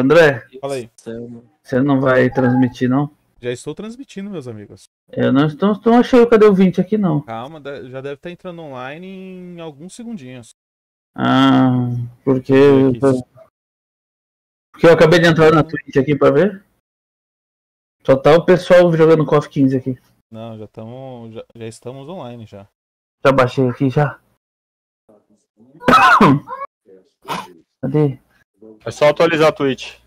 [0.00, 0.90] André, Fala aí.
[1.62, 3.10] você não vai transmitir, não?
[3.40, 4.84] Já estou transmitindo, meus amigos.
[5.10, 7.22] Eu não estou, não achei o cadê o 20 aqui, não.
[7.22, 10.50] Calma, já deve estar entrando online em alguns segundinhos.
[11.14, 11.88] Ah,
[12.24, 12.52] porque.
[14.72, 16.64] Porque eu acabei de entrar na Twitch aqui pra ver.
[18.04, 19.98] Só tá o pessoal jogando KOF 15 aqui.
[20.30, 22.68] Não, já, tamo, já, já estamos online já.
[23.24, 24.18] Já baixei aqui já.
[27.82, 28.18] Cadê?
[28.84, 29.98] É só atualizar a Twitch.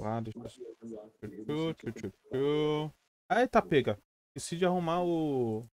[0.00, 1.74] Ah, deixa eu...
[1.74, 2.92] Tchu, tchu, tchu, tchu.
[3.28, 3.98] Aí tá pega.
[4.36, 5.66] Esqueci de arrumar o...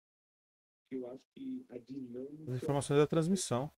[2.49, 3.71] as informações da transmissão.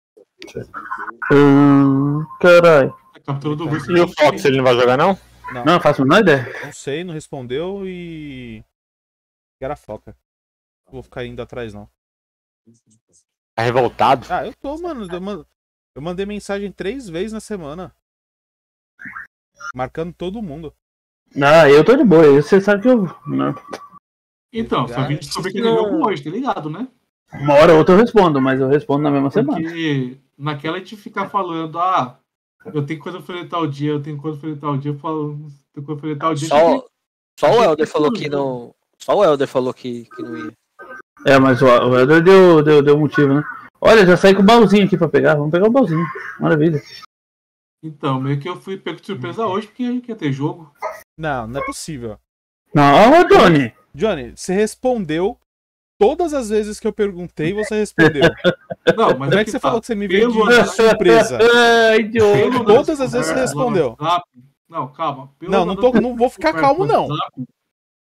[1.31, 2.95] Hum, caralho.
[3.41, 3.91] Do Russo.
[3.91, 5.17] E o Fox, ele não vai jogar, não?
[5.53, 6.45] Não, Não, faço menor ideia.
[6.65, 8.63] não sei, não respondeu e...
[9.61, 10.17] Era foca.
[10.87, 11.87] Não vou ficar indo atrás, não.
[13.55, 14.25] Tá revoltado.
[14.29, 15.07] Ah, eu tô, mano.
[15.11, 15.45] Eu, man-
[15.95, 17.93] eu mandei mensagem três vezes na semana.
[19.75, 20.73] Marcando todo mundo.
[21.35, 22.41] Ah, eu tô de boa.
[22.41, 23.03] Você sabe que eu.
[23.25, 23.55] não.
[24.53, 25.77] Então, só vim descobrir aquele Não.
[25.77, 26.87] jogo hoje, tá ligado, né?
[27.33, 29.61] Uma hora ou outra eu respondo, mas eu respondo na mesma semana.
[29.61, 32.19] Porque naquela a gente fica falando, ah,
[32.73, 34.99] eu tenho coisa pra fazer tal dia, eu tenho coisa pra fazer tal dia, eu
[34.99, 35.37] falo,
[35.73, 36.47] tenho coisa pra fazer tal dia.
[36.49, 36.85] Só,
[37.39, 38.35] só o Helder que falou que né?
[38.35, 38.75] não.
[38.97, 40.51] Só o Helder falou que, que não ia.
[41.25, 43.43] É, mas o, o Elder deu, deu, deu motivo, né?
[43.81, 45.35] Olha, já saí com o baúzinho aqui pra pegar.
[45.35, 46.05] Vamos pegar o baúzinho.
[46.39, 46.81] Maravilha.
[47.83, 50.71] Então, meio que eu fui pego de surpresa hoje, porque a gente ia ter jogo.
[51.17, 52.19] Não, não é possível.
[52.73, 53.73] Não, Johnny.
[53.93, 55.37] Johnny, você respondeu
[55.99, 58.21] todas as vezes que eu perguntei, você respondeu.
[58.97, 59.67] Não, mas Como é é que você tá.
[59.67, 61.37] falou que você me veio Pelo- de surpresa?
[61.91, 62.65] Ai, Johnny.
[62.65, 63.97] Todas as vezes você respondeu.
[64.69, 65.31] Não, calma.
[65.37, 67.07] Pelo Não, não, tô, não vou ficar calmo, não.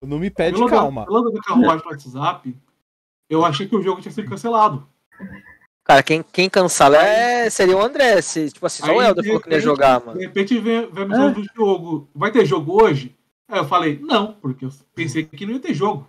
[0.02, 1.06] Não me pede pelo calma.
[1.06, 2.56] Pelo da carruagem no WhatsApp,
[3.30, 4.88] eu achei que o jogo tinha sido cancelado.
[5.86, 8.22] Cara, quem, quem cancela é, seria o André.
[8.22, 10.20] Se, tipo assim, só Aí, o Helder de falou que não ia jogar, De mano.
[10.20, 11.10] repente vem, vem a Ah.
[11.10, 12.10] mensagem do jogo.
[12.16, 13.16] Vai ter jogo hoje?
[13.50, 16.08] Aí eu falei, não, porque eu pensei que não ia ter jogo.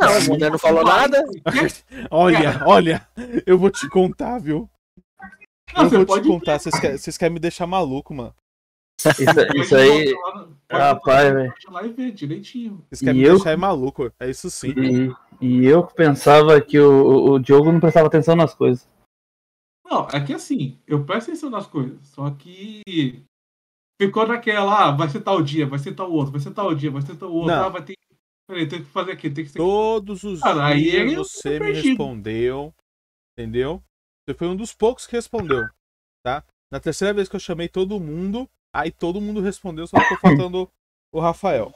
[0.00, 1.22] Não, o André não falou nada.
[2.10, 3.06] Olha, olha,
[3.46, 4.68] eu vou te contar, viu?
[5.76, 6.58] Não, eu você vou te contar.
[6.58, 8.34] Vocês querem, vocês querem me deixar maluco, mano.
[9.04, 9.22] Isso,
[9.56, 10.14] isso aí.
[10.70, 11.52] Rapaz, velho.
[11.94, 12.84] Ver direitinho.
[12.90, 13.34] Vocês querem me eu?
[13.34, 14.10] deixar é maluco.
[14.18, 14.72] É isso sim.
[14.76, 18.88] E, e eu pensava que o, o Diogo não prestava atenção nas coisas.
[19.84, 21.98] Não, é que assim, eu presto atenção nas coisas.
[22.08, 23.22] Só que
[24.00, 26.90] ficou naquela, ah, vai ser tal dia, vai ser tal outro, vai ser tal dia,
[26.90, 27.54] vai ser tal outro.
[27.54, 27.94] Ah, vai ter.
[28.46, 29.58] Peraí, tem que fazer aqui, tem que ser.
[29.58, 32.74] Todos os Cara, aí dias ele você me respondeu.
[33.32, 33.82] Entendeu?
[34.24, 35.66] Você foi um dos poucos que respondeu.
[36.22, 36.44] Tá?
[36.70, 40.70] Na terceira vez que eu chamei todo mundo, aí todo mundo respondeu, só ficou faltando
[41.12, 41.72] o Rafael.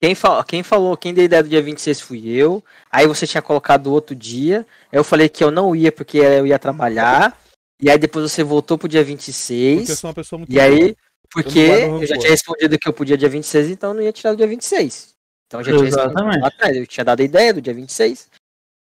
[0.00, 2.62] Quem, fa quem falou, quem deu a ideia do dia 26 fui eu.
[2.90, 4.66] Aí você tinha colocado outro dia.
[4.92, 7.38] Eu falei que eu não ia porque eu ia trabalhar.
[7.80, 9.98] E aí depois você voltou pro dia Porque eu 26.
[9.98, 10.96] sou uma pessoa muito E aí,
[11.30, 14.12] porque Eu eu já tinha respondido que eu podia dia 26, então eu não ia
[14.12, 15.14] tirar do dia 26.
[15.46, 16.40] Então eu já tinha respondido Exatamente.
[16.40, 16.76] lá atrás.
[16.76, 18.30] Eu tinha dado a ideia do dia 26.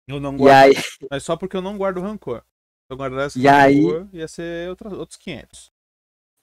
[0.07, 2.39] Eu não E guardo aí, Mas só porque eu não guardo rancor.
[2.41, 5.71] Se eu guardasse E aí- rancor, ia ser outra- outros 500.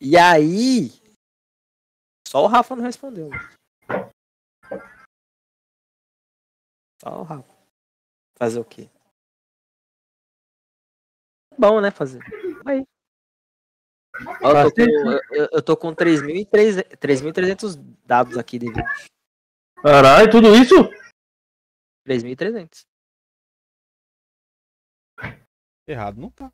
[0.01, 0.93] e aí.
[2.27, 3.29] Só o Rafa não respondeu.
[3.29, 3.49] mano.
[7.03, 7.49] Só o Rafa.
[8.37, 8.91] Fazer o quê?
[11.59, 11.91] Bom, né?
[11.91, 12.21] Fazer.
[12.67, 12.87] Aí.
[14.43, 18.85] Ó, Eu tô com, eu, eu tô com 3.300 3.300 dados aqui de vídeo.
[19.83, 20.75] Caralho, tudo isso?
[22.07, 22.85] 3.300.
[25.87, 26.53] Errado não tá.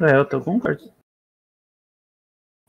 [0.00, 0.92] É, eu tô com corte.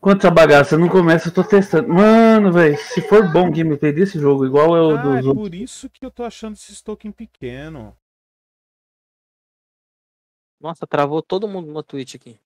[0.04, 1.88] Quanto essa bagaça não começa, eu tô testando.
[1.88, 5.28] Mano, velho, se for bom o gameplay desse jogo, igual é o Ah, é dos
[5.28, 5.48] outros.
[5.48, 7.98] por isso que eu tô achando esse token pequeno.
[10.60, 12.38] Nossa, travou todo mundo no Twitch aqui.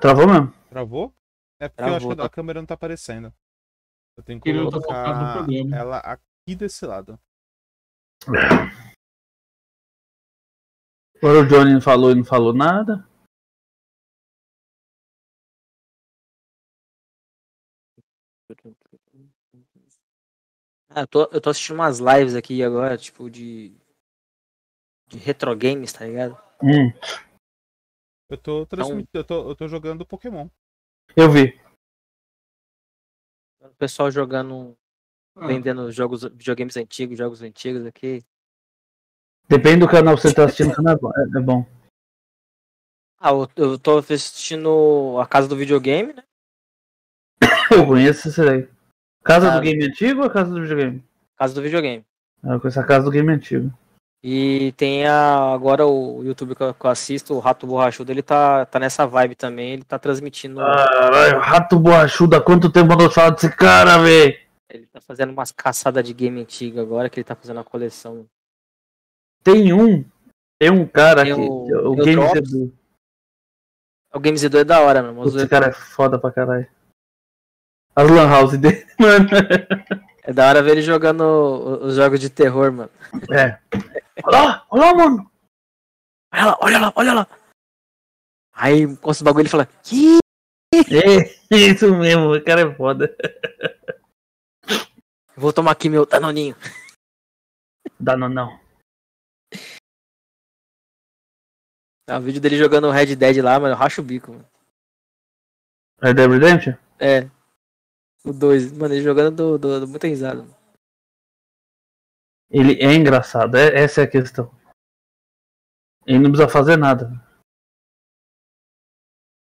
[0.00, 0.54] Travou mesmo?
[0.70, 1.12] Travou?
[1.58, 2.28] É porque eu acho Travou, que a tá.
[2.28, 3.34] câmera não tá aparecendo.
[4.16, 7.18] Eu tenho que tá colocar ela aqui desse lado.
[11.16, 13.07] Agora o Johnny não falou e não falou nada.
[20.90, 23.76] Ah, eu tô, eu tô assistindo umas lives aqui agora, tipo, de.
[25.06, 26.36] De retro games, tá ligado?
[26.62, 26.92] Hum,
[28.28, 30.48] Eu tô transmitindo, eu, tô, eu tô jogando Pokémon.
[31.16, 31.58] eu vi.
[33.60, 34.76] O pessoal jogando.
[35.36, 38.24] Ah, Vendendo jogos, videogames antigos, jogos antigos aqui.
[39.48, 41.10] Depende do canal que você tá assistindo, é bom.
[41.16, 41.64] É, é bom.
[43.18, 46.22] Ah, eu, eu tô assistindo a casa do videogame, né?
[47.70, 48.68] Eu conheço esse daí.
[49.24, 49.56] Casa Ah.
[49.56, 51.04] do game antigo ou casa do videogame?
[51.36, 52.04] Casa do videogame.
[52.42, 53.72] Ah, Eu conheço a casa do game antigo.
[54.22, 58.22] E tem a, agora o YouTube que eu, que eu assisto, o Rato Borrachudo, ele
[58.22, 60.56] tá, tá nessa vibe também, ele tá transmitindo.
[60.58, 64.36] Caralho, rato borrachudo, há quanto tempo eu não falo desse cara, velho?
[64.68, 68.26] Ele tá fazendo umas caçadas de game antiga agora, que ele tá fazendo a coleção.
[69.44, 70.04] Tem um.
[70.60, 71.40] Tem um cara Tem aqui.
[71.40, 72.52] o- O, tem o Games Drops.
[72.52, 72.74] Edu.
[74.12, 75.20] O Games Edu é da hora, mano.
[75.24, 76.66] mas Esse cara é foda pra caralho.
[77.98, 79.26] As lan house dele, mano.
[80.22, 81.22] É da hora ver ele jogando
[81.82, 82.90] os jogos de terror, mano.
[83.28, 83.58] É.
[84.22, 85.30] Olha lá, olha lá, mano.
[86.32, 87.26] Olha lá, olha lá, olha lá.
[88.52, 89.68] Aí encosta o bagulho e fala,
[90.72, 93.16] É, isso mesmo, o cara é foda.
[95.34, 96.54] vou tomar aqui meu danoninho.
[97.98, 98.60] Dá não, não.
[102.06, 103.74] É o vídeo dele jogando o Red Dead lá, mano.
[103.74, 104.48] Eu racho o bico, mano.
[106.00, 106.74] Red Dead Redemption?
[107.00, 107.37] É.
[108.24, 108.72] O 2.
[108.72, 110.46] Mano, ele jogando do, do, do muita risada.
[112.50, 114.50] Ele é engraçado, é, essa é a questão.
[116.06, 117.12] Ele não precisa fazer nada.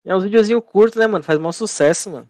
[0.06, 1.24] É uns videozinhos curtos, né, mano?
[1.24, 2.29] Faz maior sucesso, mano.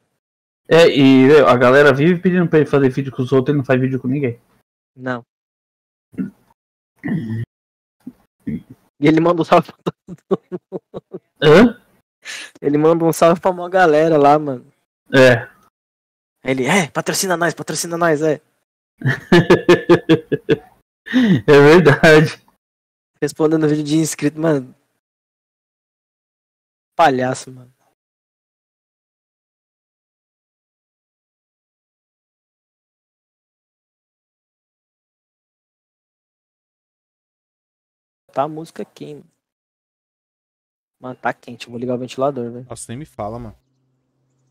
[0.67, 3.65] É, e a galera vive pedindo pra ele fazer vídeo com os outros, ele não
[3.65, 4.39] faz vídeo com ninguém.
[4.95, 5.23] Não.
[8.99, 9.93] E ele manda um salve pra...
[11.41, 11.81] Hã?
[12.61, 14.65] Ele manda um salve pra uma galera lá, mano.
[15.13, 15.47] É.
[16.47, 18.39] Ele, é, patrocina nós, patrocina nós, é.
[21.45, 22.41] é verdade.
[23.21, 24.73] Respondendo vídeo de inscrito, mano.
[26.95, 27.73] Palhaço, mano.
[38.31, 39.31] Tá a música aqui, hein, mano.
[40.99, 41.69] Mano, tá quente.
[41.69, 42.65] Vou ligar o ventilador, velho.
[42.69, 43.57] Nossa, nem me fala, mano.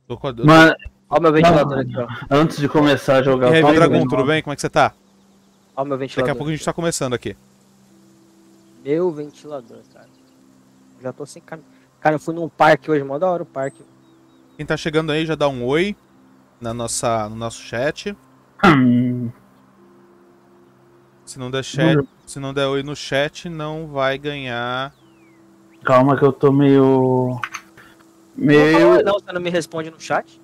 [0.06, 0.34] Tô com a...
[0.34, 0.76] Mano,
[1.08, 2.06] Ó o meu ventilador aqui, ó.
[2.30, 4.42] antes de começar a jogar E aí, jogando tudo bem?
[4.42, 4.92] Como é que você tá?
[5.76, 6.32] Ó o meu Daqui ventilador.
[6.32, 7.36] a pouco a gente tá começando aqui.
[8.84, 10.08] Meu ventilador, cara.
[11.02, 11.66] Já tô sem caminho.
[12.00, 13.82] Cara, eu fui num parque hoje, mó da hora o parque.
[14.56, 15.94] Quem tá chegando aí já dá um oi
[16.60, 18.16] na nossa, no nosso chat.
[18.64, 19.30] Hum,
[21.24, 24.94] Se não der chat, se não der oi no chat, não vai ganhar.
[25.84, 27.38] Calma que eu tô meio.
[28.36, 29.02] Não, Meio.
[29.04, 30.40] não, você não me responde no chat?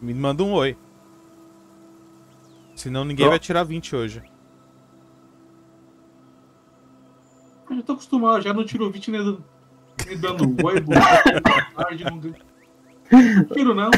[0.00, 0.76] Me manda um oi.
[2.74, 3.30] Senão ninguém Ó.
[3.30, 4.22] vai tirar 20 hoje.
[7.70, 9.44] Eu já tô acostumado, já não tiro o 20 nem dando-
[10.06, 11.00] me dando oi, boa
[11.74, 12.16] tarde, não.
[12.16, 13.90] Não tiro não.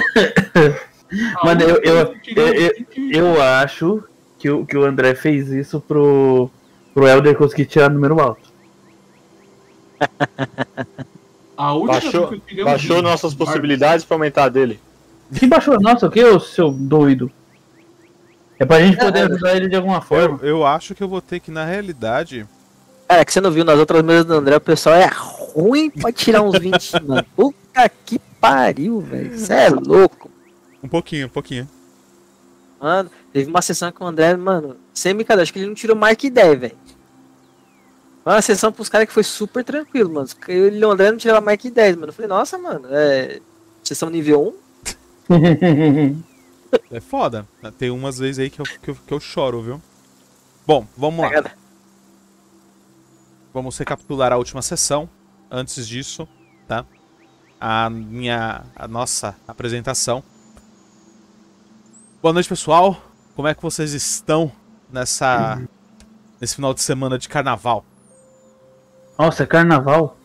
[1.36, 4.04] Ah, Mano, eu- eu- eu- o 20, Eu acho
[4.38, 6.48] que o, que o André fez isso pro,
[6.94, 8.48] pro Elder conseguir tirar número alto.
[11.56, 14.44] A única Baixou, vez que eu tirei um baixou 20, nossas Marcos, possibilidades pra aumentar
[14.44, 14.80] a dele.
[15.36, 16.06] Quem baixou a nossa?
[16.06, 17.30] O que, ô seu doido?
[18.58, 20.38] É pra gente poder É, ajudar ele de alguma forma.
[20.42, 22.46] Eu, eu acho que eu vou ter que, na realidade.
[23.06, 25.08] Cara, é que você não viu nas outras mesas do André, o pessoal é
[25.54, 27.24] ruim pra tirar uns 20, mano.
[27.36, 29.38] Puta que pariu, velho.
[29.38, 30.30] Você é louco.
[30.82, 31.68] Um pouquinho, um pouquinho.
[32.80, 35.96] Mano, teve uma sessão com o André, mano, sem brincadeira, acho que ele não tirou
[35.96, 36.76] mais que 10, velho.
[38.22, 40.28] Foi uma sessão pros caras que foi super tranquilo, mano.
[40.46, 42.08] Ele e o André não tiraram mais que 10, mano.
[42.08, 43.40] Eu falei, nossa, mano, é.
[43.82, 44.67] Sessão nível 1?
[46.90, 47.46] É foda.
[47.78, 49.82] Tem umas vezes aí que eu, que eu, que eu choro, viu?
[50.66, 51.30] Bom, vamos lá.
[53.54, 55.08] Vamos recapitular a última sessão.
[55.50, 56.28] Antes disso,
[56.66, 56.84] tá?
[57.58, 58.66] A minha.
[58.76, 60.22] A nossa apresentação.
[62.22, 63.00] Boa noite, pessoal.
[63.34, 64.52] Como é que vocês estão
[64.92, 65.62] nessa.
[66.40, 67.84] Nesse final de semana de carnaval?
[69.18, 70.16] Nossa, é carnaval?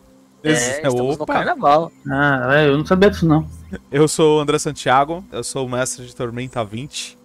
[0.42, 1.32] É, Esse- estamos no Opa!
[1.32, 1.90] carnaval.
[2.08, 3.48] Ah, é, eu não sabia disso não.
[3.90, 7.18] Eu sou o André Santiago, eu sou o mestre de Tormenta 20.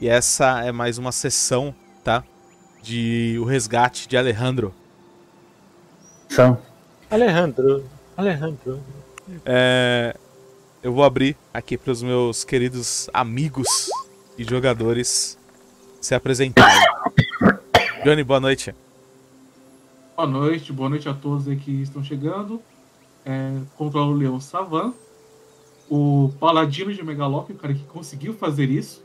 [0.00, 2.24] E essa é mais uma sessão, tá?
[2.82, 4.74] De O Resgate de Alejandro.
[6.28, 6.58] São.
[7.10, 7.84] Alejandro,
[8.16, 8.80] Alejandro.
[9.44, 10.16] É,
[10.82, 13.90] eu vou abrir aqui para os meus queridos amigos
[14.38, 15.38] e jogadores
[16.00, 16.80] se apresentarem.
[18.04, 18.74] Johnny, boa noite.
[20.16, 22.62] Boa noite, boa noite a todos aí que estão chegando.
[23.24, 24.94] É, controla o Leão Savan.
[25.90, 29.02] O Paladino de Megalop, o cara que conseguiu fazer isso.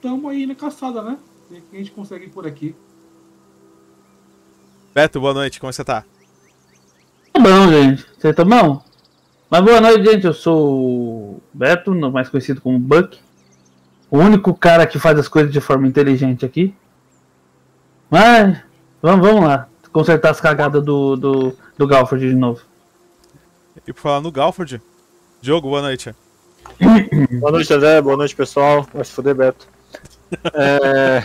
[0.00, 1.18] Tamo aí na caçada, né?
[1.50, 2.72] Ver o que a gente consegue por aqui.
[4.94, 6.04] Beto, boa noite, como você tá?
[7.32, 8.06] Tá bom, gente.
[8.16, 8.80] Você tá bom?
[9.50, 10.24] Mas boa noite, gente.
[10.24, 13.18] Eu sou o Beto, mais conhecido como Buck.
[14.08, 16.72] O único cara que faz as coisas de forma inteligente aqui.
[18.08, 18.62] Mas,
[19.00, 19.68] vamos, vamos lá.
[19.92, 22.62] Consertar as cagadas do, do, do Galford de novo.
[23.84, 24.80] E por falar no Galford,
[25.42, 26.14] Diogo, boa noite.
[27.40, 28.00] Boa noite, André.
[28.00, 28.86] Boa noite, pessoal.
[28.94, 29.66] Vai se fuder, Beto.
[30.54, 31.22] É,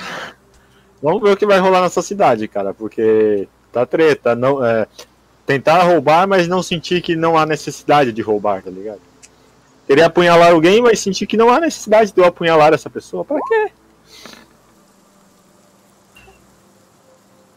[1.01, 4.35] Vamos ver o que vai rolar nessa cidade, cara, porque tá treta.
[4.35, 4.87] Não, é,
[5.45, 8.99] tentar roubar, mas não sentir que não há necessidade de roubar, tá ligado?
[9.85, 13.23] Querer apunhalar alguém, mas sentir que não há necessidade de eu apunhalar essa pessoa.
[13.23, 13.71] Pra quê?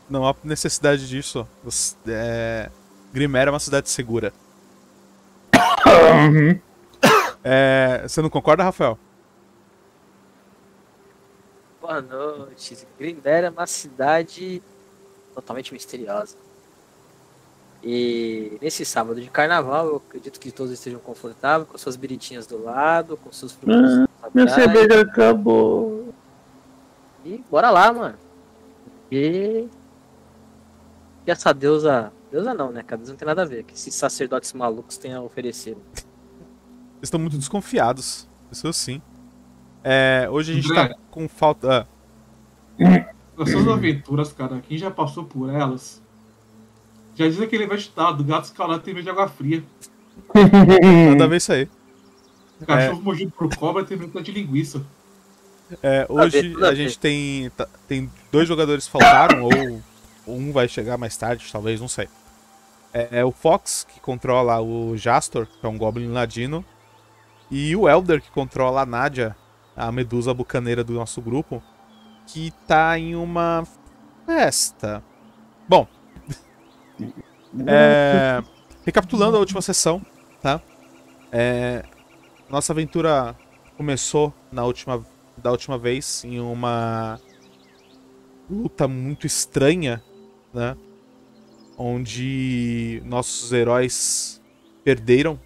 [0.08, 1.46] Não há necessidade disso.
[1.64, 2.70] Você- É...
[3.12, 4.32] Grimer é uma cidade segura.
[5.56, 6.60] Uhum.
[7.42, 8.98] É, Você não concorda, Rafael?
[11.80, 12.86] Boa noite.
[12.98, 14.62] Grindera é uma cidade
[15.34, 16.36] totalmente misteriosa.
[17.82, 22.62] E nesse sábado de carnaval, eu acredito que todos estejam confortáveis, com suas biritinhas do
[22.62, 23.80] lado, com seus frutos
[24.34, 24.52] Minha atrás.
[24.52, 26.12] cerveja acabou.
[27.24, 28.18] E bora lá, mano.
[29.10, 29.66] E.
[31.24, 32.12] Que essa deusa.
[32.30, 32.82] Deusa não, né?
[32.82, 33.64] Cara, não tem nada a ver.
[33.64, 35.70] Que esses sacerdotes malucos têm a oferecer.
[35.72, 38.28] Eles estão muito desconfiados.
[38.52, 39.00] Isso sim.
[39.82, 40.88] É, hoje a gente André.
[40.88, 41.88] tá com falta.
[43.36, 46.02] Nas suas aventuras, cara, quem já passou por elas,
[47.16, 49.62] já diz aquele ditado, gato escalado tem medo de água fria.
[50.34, 51.68] Ah, Nada a ver isso aí.
[52.66, 54.84] Cachorro mordido por cobra tem medo de linguiça.
[55.82, 59.80] É, Tudo a ver, hoje a gente tem, tá- tem dois jogadores que faltaram, ou
[60.26, 62.08] um vai chegar mais tarde, talvez, não sei.
[62.92, 66.64] É, é o Fox, que controla o Jastor, que é um Goblin Ladino,
[67.50, 69.36] e o Elder, que controla a Nadia,
[69.76, 71.62] a medusa bucaneira do nosso grupo,
[72.26, 73.66] que tá em uma
[74.26, 75.02] festa.
[75.68, 75.86] Bom,
[77.66, 78.42] é,
[78.84, 80.04] recapitulando a última sessão,
[80.40, 80.60] tá?
[81.32, 81.84] É,
[82.48, 83.36] nossa aventura
[83.76, 85.04] começou na última,
[85.36, 87.18] da última vez em uma
[88.48, 90.02] luta muito estranha,
[90.52, 90.76] né?
[91.82, 94.38] Onde nossos heróis
[94.84, 95.40] perderam.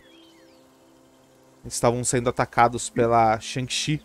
[1.65, 4.03] Estavam sendo atacados pela Shang-Chi,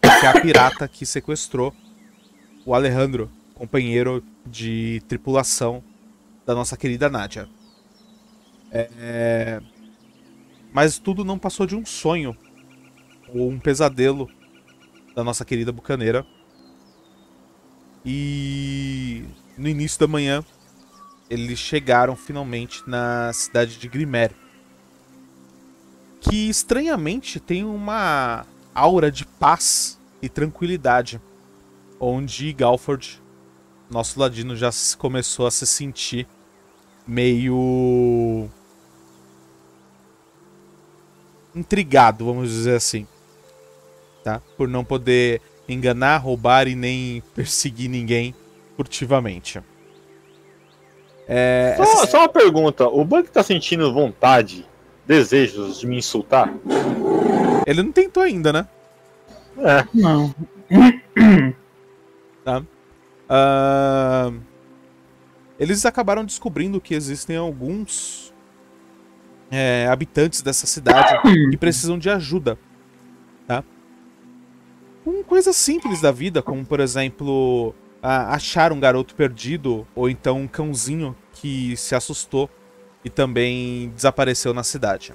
[0.00, 1.74] que é a pirata que sequestrou
[2.64, 5.84] o Alejandro, companheiro de tripulação
[6.46, 7.46] da nossa querida Nadia.
[8.70, 9.60] É...
[10.72, 12.34] Mas tudo não passou de um sonho
[13.28, 14.30] ou um pesadelo
[15.14, 16.24] da nossa querida bucaneira.
[18.02, 19.26] E
[19.58, 20.42] no início da manhã
[21.32, 24.32] eles chegaram finalmente na cidade de Grimer.
[26.20, 31.18] Que estranhamente tem uma aura de paz e tranquilidade.
[31.98, 33.22] Onde Galford,
[33.88, 36.28] nosso ladino, já começou a se sentir
[37.06, 38.46] meio
[41.54, 43.06] intrigado, vamos dizer assim.
[44.22, 44.42] Tá?
[44.54, 48.34] Por não poder enganar, roubar e nem perseguir ninguém
[48.76, 49.62] furtivamente.
[51.28, 54.66] É, Só, essa- só uma pergunta: o Bug tá sentindo vontade,
[55.06, 56.52] desejos de me insultar?
[57.66, 58.66] Ele não tentou ainda, né?
[59.58, 59.86] É.
[59.94, 60.34] Não.
[63.28, 64.30] Ah,
[65.58, 68.32] eles acabaram descobrindo que existem alguns
[69.50, 71.18] é, habitantes dessa cidade
[71.50, 72.58] que precisam de ajuda,
[73.46, 73.64] tá?
[75.04, 80.48] Com coisas simples da vida, como por exemplo achar um garoto perdido ou então um
[80.48, 82.50] cãozinho que se assustou
[83.04, 85.14] e também desapareceu na cidade.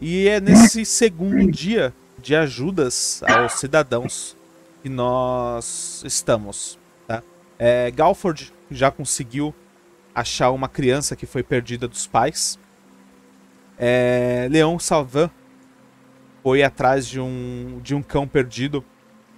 [0.00, 4.36] E é nesse segundo dia de ajudas aos cidadãos
[4.82, 7.22] que nós estamos, tá?
[7.58, 9.54] É, Galford já conseguiu
[10.14, 12.58] achar uma criança que foi perdida dos pais.
[13.78, 15.30] É, Leon Salvan
[16.42, 18.84] foi atrás de um, de um cão perdido,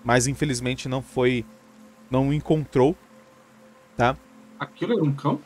[0.05, 1.45] mas infelizmente não foi,
[2.11, 2.97] não o encontrou,
[3.97, 4.17] tá?
[4.59, 5.41] Aquilo era um cão?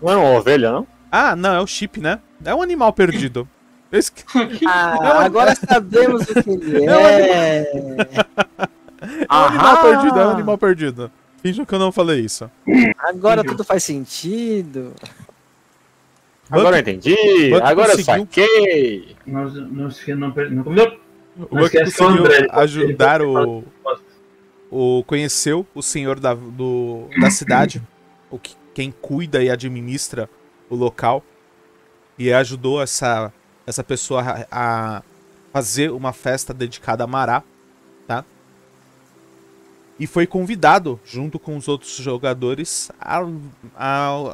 [0.00, 0.86] Não é uma ovelha, não?
[1.10, 2.20] Ah, não, é o chip, né?
[2.44, 3.48] É um animal perdido.
[3.92, 4.24] Eu esque-
[4.66, 7.60] Ah, agora sabemos o que ele É um é.
[9.28, 11.10] É um animal perdido, é um animal perdido.
[11.42, 12.48] Finge que eu não falei isso.
[12.98, 14.92] Agora tudo faz sentido.
[16.50, 19.16] Agora eu entendi, Buck agora eu conseguiu- saquei.
[19.26, 20.64] Não, não, não, não, não, não.
[20.64, 23.64] O Não Buck esquece o conseguiu André, ele pode- ajudar ele pode o,
[24.72, 25.04] o.
[25.04, 27.82] Conheceu o senhor da, do, da cidade,
[28.30, 30.28] o que, quem cuida e administra
[30.70, 31.22] o local.
[32.18, 33.32] E ajudou essa,
[33.66, 35.02] essa pessoa a, a
[35.52, 37.42] fazer uma festa dedicada a Mará,
[38.06, 38.24] tá?
[39.98, 42.90] E foi convidado, junto com os outros jogadores,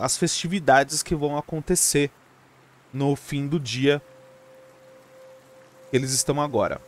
[0.00, 2.10] as festividades que vão acontecer
[2.92, 4.00] no fim do dia
[5.90, 6.80] que eles estão agora.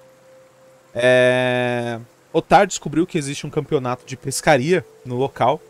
[0.94, 2.00] É...
[2.32, 5.60] Otar descobriu que existe um campeonato de pescaria no local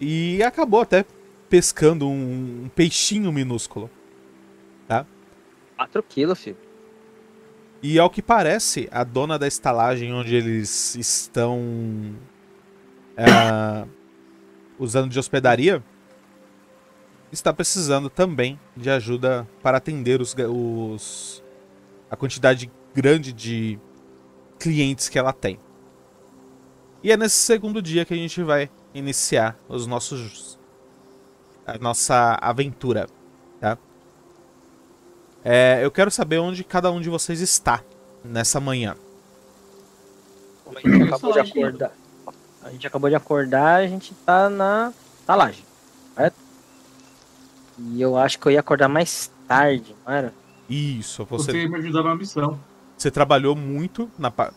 [0.00, 1.04] e acabou até
[1.48, 3.90] pescando um, um peixinho minúsculo.
[5.76, 6.56] 4 quilos, filho.
[7.82, 12.14] E ao que parece, a dona da estalagem onde eles estão
[13.16, 13.84] é,
[14.78, 15.82] usando de hospedaria
[17.32, 21.42] está precisando também de ajuda para atender os, os
[22.08, 23.78] a quantidade grande de
[24.62, 25.58] clientes que ela tem.
[27.02, 30.56] E é nesse segundo dia que a gente vai iniciar os nossos
[31.66, 33.08] a nossa aventura,
[33.60, 33.76] tá?
[35.44, 37.82] É, eu quero saber onde cada um de vocês está
[38.24, 38.96] nessa manhã.
[40.66, 41.92] A gente acabou de acordar.
[42.62, 44.92] A gente acabou de acordar, a gente tá na
[45.26, 45.64] talagem,
[46.14, 46.36] certo?
[47.78, 50.32] E eu acho que eu ia acordar mais tarde, não era?
[50.70, 52.60] Isso, Você você, ia me ajudar na missão.
[53.02, 54.52] Você trabalhou muito na pa-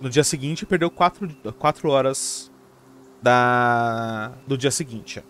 [0.00, 2.50] no dia seguinte e perdeu quatro, quatro horas
[3.22, 5.22] da do dia seguinte.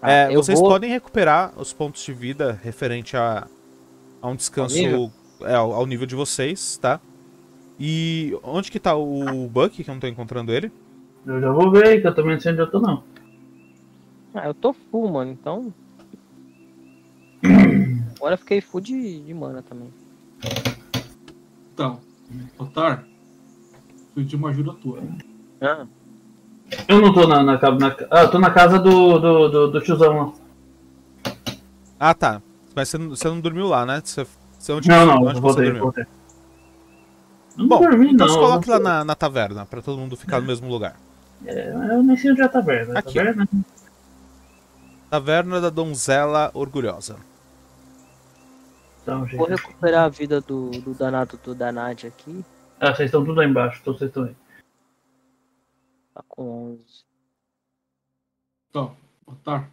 [0.00, 3.48] Tá, É, vocês vou- podem recuperar os pontos de vida referente a,
[4.22, 5.10] a um descanso nível?
[5.40, 7.00] é, ao, ao nível de vocês, tá?
[7.78, 10.70] E onde que tá o Buck, que eu não tô encontrando ele?
[11.26, 13.02] Eu já vou ver que eu também não sei onde eu tô, não.
[14.32, 15.74] Ah, eu tô full, mano, então.
[18.16, 19.92] Agora eu fiquei full de, de mana também.
[21.72, 22.00] Então,
[22.58, 23.04] Otar,
[24.14, 25.00] preciso de uma ajuda tua.
[25.60, 25.86] Ah,
[26.88, 30.16] Eu não tô na, na, na Ah, tô na casa do, do, do, do tiozão
[30.16, 30.32] lá.
[31.98, 32.42] Ah, tá.
[32.74, 34.00] Mas você não, você não dormiu lá, né?
[34.04, 34.26] Você,
[34.58, 35.82] você onde, Não, não, onde voltei, dormiu?
[35.84, 36.06] voltei.
[37.56, 38.34] Não Bom, dormi, então não.
[38.34, 40.96] se eu coloque lá na, na taverna, pra todo mundo ficar no mesmo lugar.
[41.44, 42.98] É, eu nem sei onde é a taverna.
[42.98, 43.14] Aqui.
[43.14, 43.48] taverna?
[45.10, 47.16] Taverna da Donzela Orgulhosa.
[49.08, 49.62] Então, vou gente.
[49.62, 52.44] recuperar a vida do, do danado do Danad aqui.
[52.78, 54.36] Ah, vocês estão tudo lá embaixo, então vocês estão aí.
[56.12, 57.04] Tá com 11.
[58.68, 58.94] Então,
[59.26, 59.70] Otar,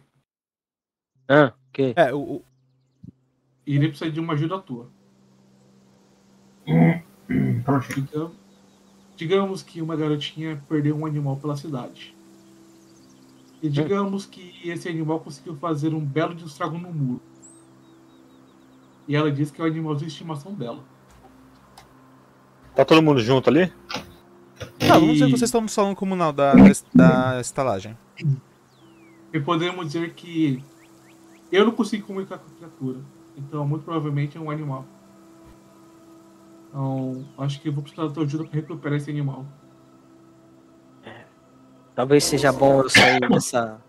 [1.28, 1.92] Ah, o quê?
[1.96, 2.44] É, o, o-
[3.66, 4.88] irei precisar de uma ajuda tua.
[7.62, 7.98] Prontinho.
[8.08, 8.34] Então,
[9.16, 12.16] digamos que uma garotinha perdeu um animal pela cidade.
[13.62, 17.35] E digamos que esse animal conseguiu fazer um belo de estrago no muro.
[19.08, 20.82] E ela diz que é o animal de estimação dela.
[22.74, 23.72] Tá todo mundo junto ali?
[24.78, 27.96] Tá, vamos dizer que vocês estão no salão comunal da, da, da estalagem.
[29.32, 30.62] E podemos dizer que
[31.50, 32.98] eu não consigo comunicar com a criatura.
[33.36, 34.84] Então, muito provavelmente é um animal.
[36.68, 39.46] Então, acho que eu vou precisar da tua ajuda para recuperar esse animal.
[41.94, 43.80] Talvez seja bom eu sair dessa,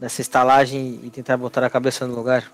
[0.00, 2.50] dessa estalagem e tentar botar a cabeça no lugar.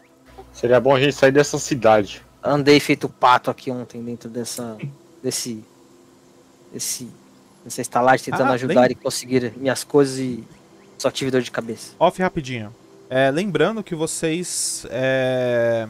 [0.58, 2.20] Seria bom a gente sair dessa cidade.
[2.42, 4.76] Andei feito pato aqui ontem dentro dessa.
[5.22, 5.64] desse.
[6.72, 7.08] desse.
[7.64, 10.42] dessa estalagem tentando Ah, ajudar lembra- e conseguir minhas coisas e
[10.98, 11.92] só tive dor de cabeça.
[11.98, 12.74] Off rapidinho.
[13.08, 15.86] É, lembrando que vocês é,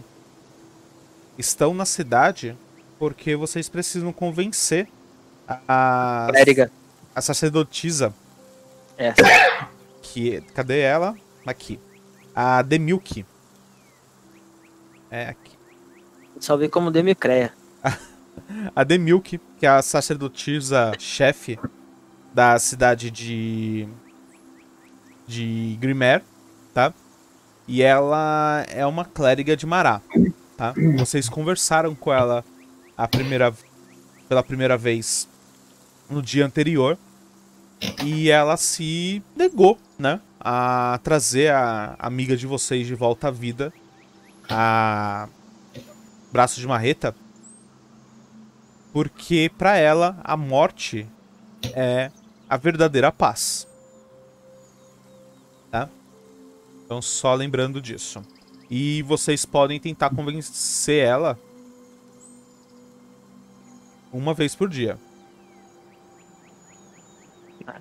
[1.39, 2.55] estão na cidade
[2.99, 4.87] porque vocês precisam convencer
[5.67, 6.71] a, Clériga.
[7.15, 8.13] a sacerdotisa
[8.99, 9.15] É.
[10.03, 11.17] que cadê ela?
[11.47, 11.81] Aqui.
[12.35, 13.25] A Demilk.
[15.11, 15.57] É aqui.
[16.41, 17.53] Só vi como Demicreia.
[18.75, 21.59] A Demilk, que é a sacerdotisa chefe
[22.33, 23.89] da cidade de
[25.27, 26.23] de Grimer,
[26.73, 26.95] tá?
[27.67, 30.01] E ela é uma clériga de Mará,
[30.57, 30.73] tá?
[30.97, 32.45] Vocês conversaram com ela
[32.97, 33.53] a primeira
[34.29, 35.29] pela primeira vez
[36.09, 36.97] no dia anterior
[38.05, 43.73] e ela se negou, né, a trazer a amiga de vocês de volta à vida,
[44.49, 45.29] a
[46.33, 47.15] braço de marreta,
[48.93, 51.07] porque pra ela a morte
[51.75, 52.11] é
[52.49, 53.67] a verdadeira paz.
[55.71, 55.89] Tá?
[56.85, 58.23] Então só lembrando disso.
[58.71, 61.39] E vocês podem tentar convencer ela
[64.13, 64.99] uma vez por dia.
[67.67, 67.79] A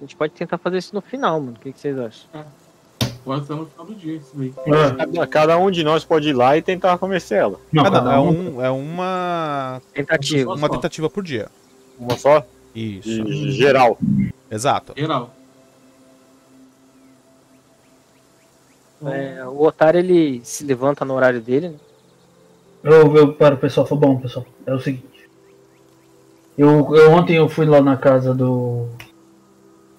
[0.00, 1.56] gente pode tentar fazer isso no final, mano.
[1.56, 2.28] O que, que vocês acham?
[3.24, 4.52] Pode estar no final do dia, isso daí.
[4.68, 7.58] Ah, Cada, cada um de nós pode ir lá e tentar convencer ela.
[7.72, 10.52] não, Ah, não, cada é, um- um, é uma Tentativa.
[10.54, 11.48] uma tentativa por dia.
[11.98, 12.44] Uma só?
[12.74, 13.24] Isso.
[13.24, 13.96] De geral.
[14.50, 14.92] Exato.
[14.96, 15.30] Geral.
[19.06, 21.76] É, o otário ele se levanta no horário dele, né?
[22.82, 23.86] Eu, eu paro, pessoal.
[23.86, 24.46] Foi bom, pessoal.
[24.66, 25.28] É o seguinte.
[26.56, 28.88] Eu, eu ontem eu fui lá na casa do.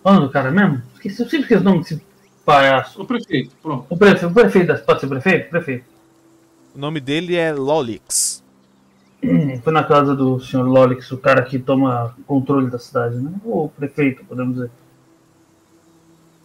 [0.04, 0.82] Onde do cara mesmo?
[0.96, 1.96] Esqueci, eu sempre esqueço o nome desse
[2.46, 3.02] palhaço.
[3.02, 3.86] O prefeito, pronto.
[3.90, 5.50] O prefeito, o prefeito, da- pode ser prefeito?
[5.50, 5.86] Prefeito.
[6.76, 8.44] O nome dele é Lolix.
[9.64, 13.32] Fui na casa do senhor Lolix, o cara que toma controle da cidade, né?
[13.44, 14.72] O prefeito, podemos dizer.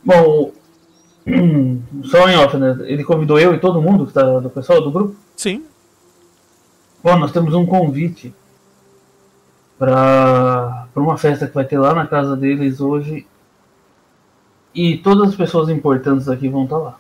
[0.03, 0.53] Bom,
[2.05, 2.79] só em off, né?
[2.85, 5.15] Ele convidou eu e todo mundo que tá do pessoal do grupo.
[5.37, 5.65] Sim.
[7.03, 8.33] Bom, nós temos um convite
[9.79, 13.27] para uma festa que vai ter lá na casa deles hoje.
[14.75, 16.97] E todas as pessoas importantes aqui vão estar lá.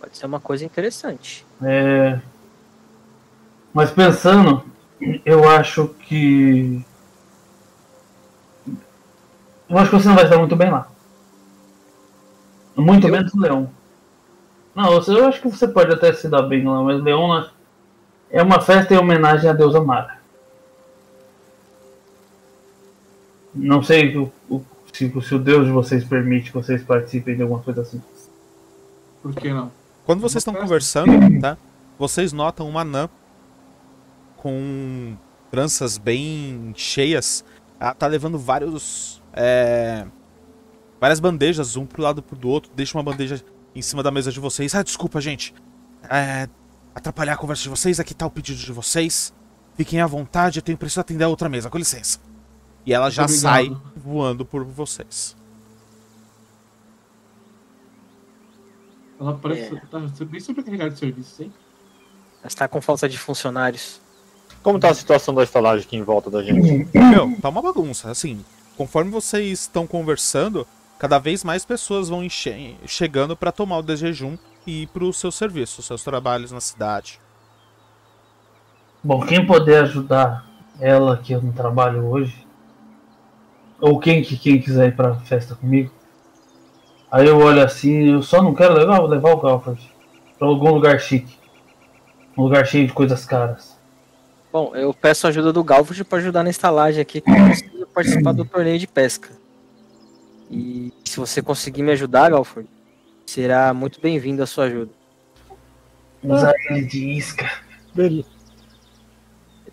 [0.00, 1.46] Pode ser uma coisa interessante.
[1.62, 2.20] É...
[3.72, 4.64] Mas pensando,
[5.24, 6.84] eu acho que.
[9.68, 10.88] Eu acho que você não vai estar muito bem lá.
[12.76, 13.12] Muito Eu?
[13.12, 13.70] menos o Leão.
[14.74, 17.50] Não, eu acho que você pode até se dar bem lá, mas Leão na-
[18.30, 20.18] é uma festa em homenagem à deusa Mara.
[23.54, 24.62] Não sei o- o-
[24.92, 28.00] se, se o deus de vocês permite que vocês participem de alguma coisa assim.
[29.22, 29.70] Por que não?
[30.04, 31.56] Quando vocês estão conversando, tá?
[31.98, 33.08] Vocês notam uma anã
[34.36, 35.16] com
[35.50, 37.44] tranças bem cheias.
[37.78, 39.20] Ela tá levando vários.
[39.34, 40.06] é,
[41.00, 42.70] várias bandejas, um pro lado pro do outro.
[42.74, 43.42] Deixa uma bandeja
[43.74, 44.74] em cima da mesa de vocês.
[44.74, 45.54] Ah, desculpa, gente.
[46.10, 46.48] É,
[46.94, 47.98] atrapalhar a conversa de vocês.
[48.00, 49.32] Aqui tá o pedido de vocês.
[49.76, 52.18] Fiquem à vontade, eu tenho preciso atender a outra mesa, com licença.
[52.84, 53.92] E ela já Muito sai obrigado.
[53.96, 55.36] voando por vocês.
[59.20, 59.80] Ela parece É.
[59.90, 61.52] tá bem sobrecarregada de serviço, hein?
[62.42, 64.00] Mas tá com falta de funcionários.
[64.62, 66.88] Como tá a situação da estalagem aqui em volta da gente?
[66.96, 68.10] Meu, tá uma bagunça.
[68.10, 68.44] Assim,
[68.76, 70.66] conforme vocês estão conversando,
[70.98, 75.16] cada vez mais pessoas vão enche- chegando pra tomar o de jejum e ir pros
[75.18, 77.20] seus serviços, seus trabalhos na cidade.
[79.04, 80.46] Bom, quem puder ajudar
[80.80, 82.46] ela que eu não trabalho hoje,
[83.82, 85.90] ou quem que quem quiser ir pra festa comigo,
[87.10, 89.92] aí eu olho assim, eu só não quero levar, levar o Galford
[90.38, 91.36] pra algum lugar chique,
[92.38, 93.76] um lugar cheio de coisas caras.
[94.52, 97.86] Bom, eu peço a ajuda do Galford para ajudar na estalagem aqui, que eu preciso
[97.88, 99.30] participar do torneio de pesca.
[100.48, 102.68] E se você conseguir me ajudar, Galford,
[103.26, 104.92] será muito bem-vindo a sua ajuda.
[106.22, 107.50] Usar ele de isca.
[107.92, 108.28] Beleza.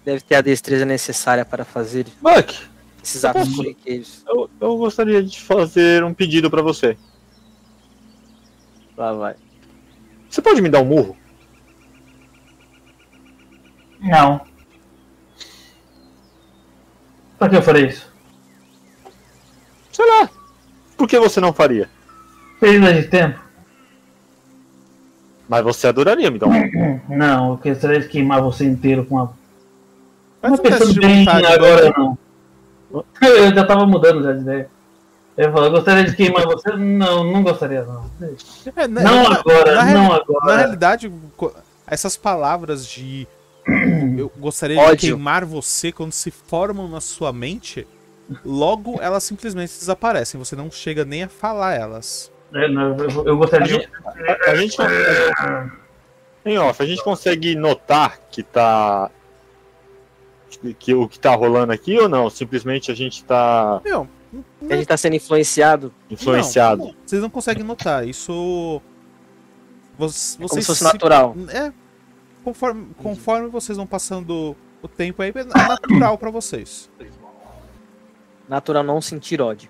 [0.04, 2.58] Deve ter a destreza necessária para fazer Buck,
[3.10, 4.24] esses atos posso- corriqueiros.
[4.28, 6.98] eu, eu gostaria de fazer um pedido pra você.
[8.98, 9.36] Lá vai.
[10.30, 11.18] Você pode me dar um murro?
[14.00, 14.42] Não.
[17.38, 18.12] Pra que eu farei isso?
[19.92, 20.30] Sei lá.
[20.98, 21.90] Por que você não faria?
[22.60, 23.40] Perda de tempo?
[25.48, 27.02] Mas você adoraria me dar um murro.
[27.10, 29.34] Não, eu gostaria de queimar você inteiro com uma.
[30.42, 32.18] Faz Não um teste pensando bem agora, não.
[32.92, 34.70] Eu já tava mudando já de ideia.
[35.38, 36.76] Eu falo, eu gostaria de queimar você?
[36.76, 38.10] Não, não gostaria, não.
[38.76, 40.58] É, né, Não na- agora, na não Na agora.
[40.58, 41.54] realidade, co-
[41.88, 43.26] essas palavras de
[44.18, 44.98] eu gostaria de Ódio.
[45.16, 47.88] queimar você quando se formam na sua mente,
[48.44, 50.38] logo elas simplesmente desaparecem.
[50.40, 52.30] Você não chega nem a falar elas.
[52.54, 53.74] É, não, eu, eu gostaria A de.
[53.84, 53.90] gente,
[54.28, 55.72] a, a gente consegue-
[56.46, 59.10] Em off, a gente consegue notar que tá.
[60.50, 62.30] Que- Que o que tá rolando aqui ou não?
[62.30, 64.08] Simplesmente a gente tá Meu,
[64.70, 66.84] A gente tá sendo influenciado influenciado.
[66.86, 68.08] Não, vocês não conseguem notar.
[68.08, 68.82] Isso.
[69.98, 71.36] Vocês, como vocês se fosse se- natural.
[71.50, 71.72] É.
[72.44, 76.90] Conforme, conforme vocês vão passando o tempo aí, é natural pra vocês.
[78.48, 79.70] Natural não sentir ódio,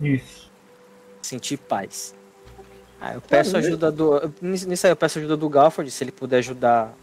[0.00, 0.50] Isso.
[1.20, 2.14] sentir paz.
[3.00, 4.32] Ah, eu peço ajuda do.
[4.40, 6.94] Nisso aí eu peço ajuda do Galford, se ele puder ajudar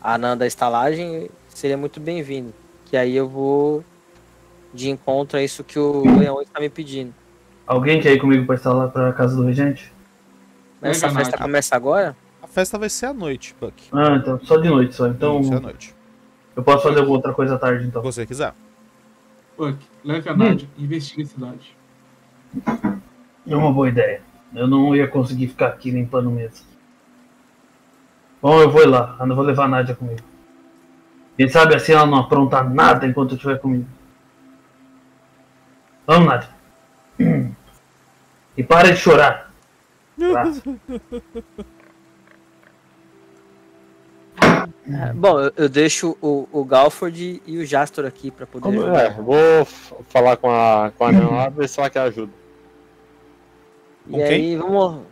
[0.00, 2.54] a Anã da estalagem, seria muito bem-vindo.
[2.86, 3.84] Que aí eu vou
[4.72, 7.12] de encontro a isso que o Leão está me pedindo.
[7.66, 9.92] Alguém quer ir comigo pra estar lá pra casa do regente?
[10.80, 12.16] Mas essa festa começa agora?
[12.40, 13.74] A festa vai ser à noite, Buck.
[13.92, 15.08] Ah, então só de noite só.
[15.08, 15.94] Então é à noite.
[16.56, 18.00] eu posso fazer alguma outra coisa à tarde então.
[18.02, 18.54] Se você quiser.
[19.56, 21.76] Buck, leve a Nádia e investigue a cidade.
[23.46, 24.22] É uma boa ideia.
[24.54, 26.62] Eu não ia conseguir ficar aqui limpando mesa.
[28.40, 29.16] Bom, eu vou ir lá.
[29.18, 30.27] Eu não vou levar a Nádia comigo.
[31.38, 33.86] Quem sabe assim ela não apronta nada enquanto eu estiver comigo.
[36.06, 36.50] Vamos, Nádia.
[38.56, 39.52] E para de chorar.
[40.18, 40.52] Tá?
[44.90, 48.96] É, Bom, eu, eu deixo o, o Galford e o Jastor aqui pra poder Como-
[48.96, 49.64] é, vou
[50.08, 52.32] falar com a, com a Nan lá, ver se ela quer ajuda.
[54.08, 55.02] E Com aí, vamos.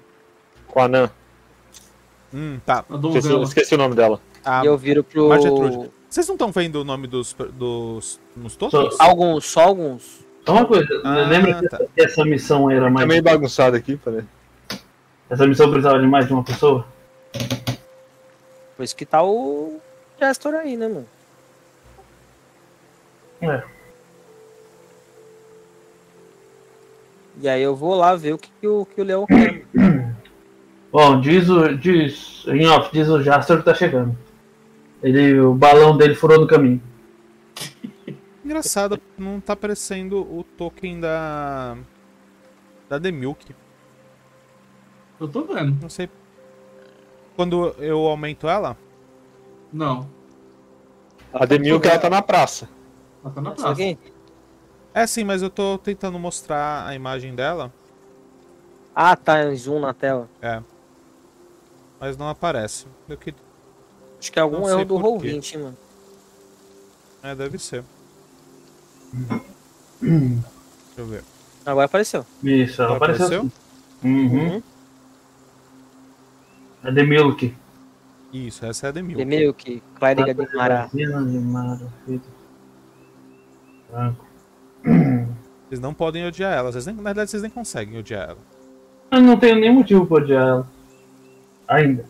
[0.67, 1.11] Com a Nan.
[2.35, 2.85] Hum, tá.
[2.91, 4.21] Esqueci, esqueci o nome dela.
[4.45, 5.29] A- eu viro pro.
[6.17, 8.99] Vocês não estão vendo o nome dos, dos nos tokens?
[8.99, 10.25] Alguns, só alguns.
[10.47, 10.89] Só uma coisa.
[11.05, 11.79] Ah, Lembra que tá.
[11.95, 13.07] essa missão era Tá mais.
[13.07, 14.25] meio bagunçado aqui, peraí.
[15.29, 16.87] Essa missão precisava de mais de uma pessoa?
[18.79, 19.79] Por isso que tá o
[20.19, 21.07] Jastor aí, né, mano?
[23.43, 23.63] É.
[27.43, 29.67] E aí eu vou lá ver o que, que o, que o Leão quer.
[30.91, 31.77] Bom, diz o.
[31.77, 32.43] Diz.
[32.49, 34.17] Em off, diz o Jastor que tá chegando.
[35.07, 36.83] Ele, o balão dele furou no caminho.
[38.45, 41.77] Engraçado, não tá aparecendo o token da.
[42.89, 43.55] Da The Milk.
[45.21, 45.81] Eu tô vendo.
[45.81, 46.11] Não sei.
[47.37, 48.77] Quando eu aumento ela,
[49.73, 50.09] Não.
[51.33, 52.69] A Demil que ela tá na praça.
[53.23, 53.71] Ela tá na praça.
[53.73, 53.99] aqui?
[54.93, 57.73] É sim, mas eu tô tentando mostrar a imagem dela,
[58.95, 60.29] Ah, tá em zoom na tela.
[62.01, 62.87] mas não aparece.
[63.09, 63.35] Eu que...
[64.19, 65.31] Acho que é algum erro do por quê.
[65.33, 65.77] Roll20, mano.
[67.23, 67.85] É, deve ser.
[70.01, 70.33] Deixa
[70.99, 71.23] eu ver.
[71.65, 72.25] Agora apareceu.
[72.43, 73.27] Isso, ela Ela apareceu.
[73.27, 73.51] apareceu?
[74.05, 74.53] Uhum.
[74.55, 74.63] Uhum.
[76.85, 77.55] É The Milk.
[78.33, 79.19] Isso, essa é a The Milk.
[79.19, 80.91] The Milk, Clériga de Mara.
[85.69, 86.71] Vocês não podem odiar ela.
[86.71, 88.39] Vocês nem, na verdade, vocês nem conseguem odiar ela.
[89.11, 90.69] Eu não tenho nenhum motivo pra odiar ela.
[91.69, 92.05] Ainda.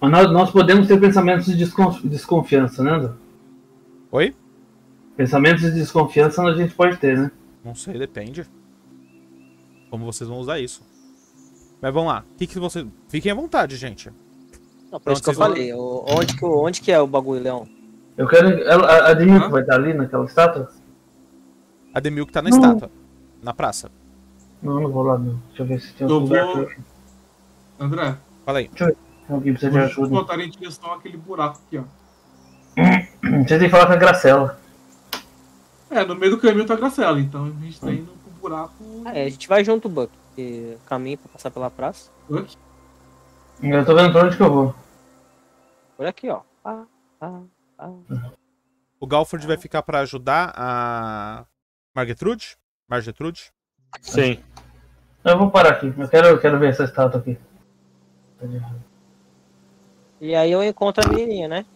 [0.00, 3.12] Mas nós, nós podemos ter pensamentos de descon- desconfiança, né, André?
[4.10, 4.34] Oi?
[5.16, 7.30] Pensamentos de desconfiança a gente pode ter, né?
[7.64, 8.44] Não sei, depende.
[9.90, 10.82] Como vocês vão usar isso.
[11.80, 12.24] Mas vamos lá.
[12.32, 12.86] O que, que você.
[13.08, 14.10] Fiquem à vontade, gente.
[14.90, 15.72] Não, por isso que eu vocês vão- falei.
[15.72, 17.68] o- Onde que, onde que é o bagulho, Leão?
[18.16, 18.48] Eu quero.
[18.64, 19.48] Ela, a, a de Milk Hã?
[19.50, 20.70] vai estar ali naquela estátua?
[21.94, 22.58] A The Milk tá na Não.
[22.58, 22.90] estátua.
[23.42, 23.90] Na praça.
[24.62, 25.38] Não, não vou lá não.
[25.48, 26.76] Deixa eu ver se tem Eu vou- que
[27.82, 28.70] André, Fala aí.
[29.28, 30.08] Alguém precisa de vou ajuda.
[30.08, 31.84] botar em direção àquele buraco aqui, ó.
[33.42, 34.58] Você tem que falar com a Gracela.
[35.90, 38.74] É, no meio do caminho tá a Gracela, então a gente tá indo pro buraco.
[39.04, 40.10] Ah, é, a gente vai junto, Buck.
[40.28, 42.10] Porque caminho pra passar pela praça.
[42.28, 42.56] Buck.
[43.62, 44.74] Eu tô vendo pra onde que eu vou.
[45.96, 46.40] Por aqui, ó.
[46.64, 46.84] Ah,
[47.20, 47.40] ah,
[47.78, 47.90] ah.
[48.98, 51.44] O Galford vai ficar pra ajudar a.
[51.94, 52.56] Margetrude?
[52.88, 53.52] Margetrude?
[54.00, 54.38] Sim.
[55.24, 55.92] Eu vou parar aqui.
[55.96, 57.38] Eu quero, eu quero ver essa estátua aqui.
[60.20, 61.66] E aí eu encontro a menininha, né?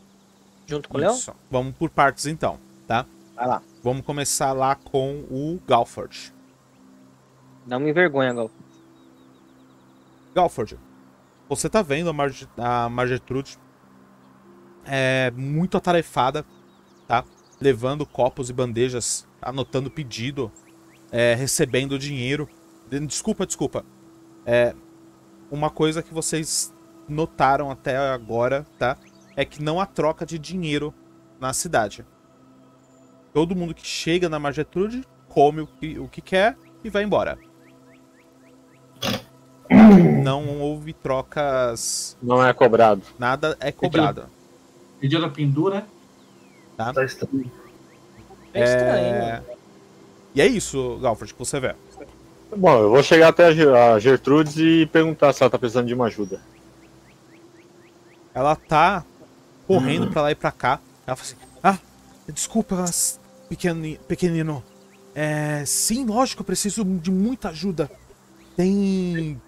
[0.66, 1.18] Junto com o Leão?
[1.50, 3.06] Vamos por partes então, tá?
[3.34, 3.62] Vai lá.
[3.82, 6.32] Vamos começar lá com o Galford.
[7.66, 8.50] Dá uma vergonha, Gal.
[10.34, 10.78] Galford,
[11.48, 13.58] você tá vendo a, Marge, a Margetrude
[14.84, 16.44] é muito atarefada,
[17.08, 17.24] tá?
[17.60, 20.52] Levando copos e bandejas, anotando pedido,
[21.10, 22.48] é, recebendo dinheiro.
[22.88, 23.84] De- Desculpa, desculpa.
[24.44, 24.74] É,
[25.50, 26.74] uma coisa que vocês
[27.08, 28.96] notaram até agora, tá?
[29.36, 30.92] É que não há troca de dinheiro
[31.40, 32.04] na cidade.
[33.32, 37.38] Todo mundo que chega na Margetrude come o que, o que quer e vai embora.
[40.22, 42.16] Não houve trocas.
[42.22, 43.02] Não é cobrado.
[43.18, 44.24] Nada é cobrado.
[45.00, 45.86] Pedir a pendura,
[46.78, 46.92] né?
[46.92, 47.50] Tá estranho.
[48.54, 49.44] É estranho, mano.
[50.34, 51.74] E é isso, Galford, que você vê.
[52.56, 55.86] Bom, eu vou chegar até a Ge- a Gertrudes e perguntar se ela tá precisando
[55.86, 56.40] de uma ajuda.
[58.34, 59.04] Ela tá
[59.66, 60.80] correndo pra lá e pra cá.
[61.06, 61.78] Ela fala assim: Ah,
[62.32, 62.84] desculpa,
[63.48, 64.62] pequeni- pequenino.
[65.14, 65.64] É.
[65.66, 67.90] Sim, lógico, eu preciso de muita ajuda.
[68.56, 69.40] Tem.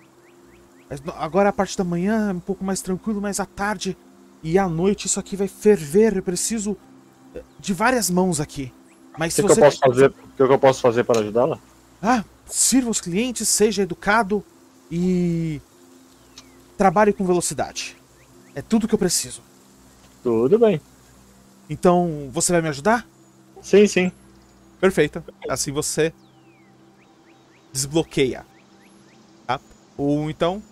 [1.19, 3.97] Agora a parte da manhã é um pouco mais tranquilo, mas à tarde
[4.43, 6.17] e à noite isso aqui vai ferver.
[6.17, 6.77] Eu preciso
[7.35, 8.73] eh, de várias mãos aqui.
[9.19, 9.61] Mas O que, que você.
[9.61, 10.07] eu posso fazer?
[10.07, 11.59] O que, que eu posso fazer para ajudá-la?
[12.03, 14.45] Ah, sirva os clientes, seja educado
[14.91, 15.61] e
[16.77, 17.97] trabalhe com velocidade.
[18.55, 19.43] É tudo que eu preciso.
[20.23, 20.81] Tudo bem.
[21.69, 23.07] Então, você vai me ajudar?
[23.61, 24.13] Sim, sim.
[24.81, 25.23] Perfeito.
[25.49, 26.13] Assim você
[27.73, 28.47] desbloqueia.
[29.47, 29.61] Tá?
[29.97, 30.63] Ou então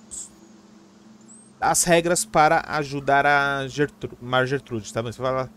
[1.61, 5.03] as regras para ajudar a Gertru Mar Gertrude, tá?
[5.03, 5.51] Você fala,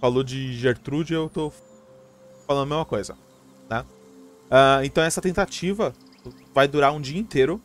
[0.00, 1.52] falou de Gertrude, eu tô
[2.46, 3.16] falando a mesma coisa,
[3.68, 3.84] tá?
[4.50, 5.92] Ah, então essa tentativa
[6.54, 7.60] vai durar um dia inteiro,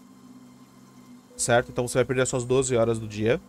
[1.36, 1.70] certo?
[1.70, 3.40] Então você vai perder as suas 12 horas do dia.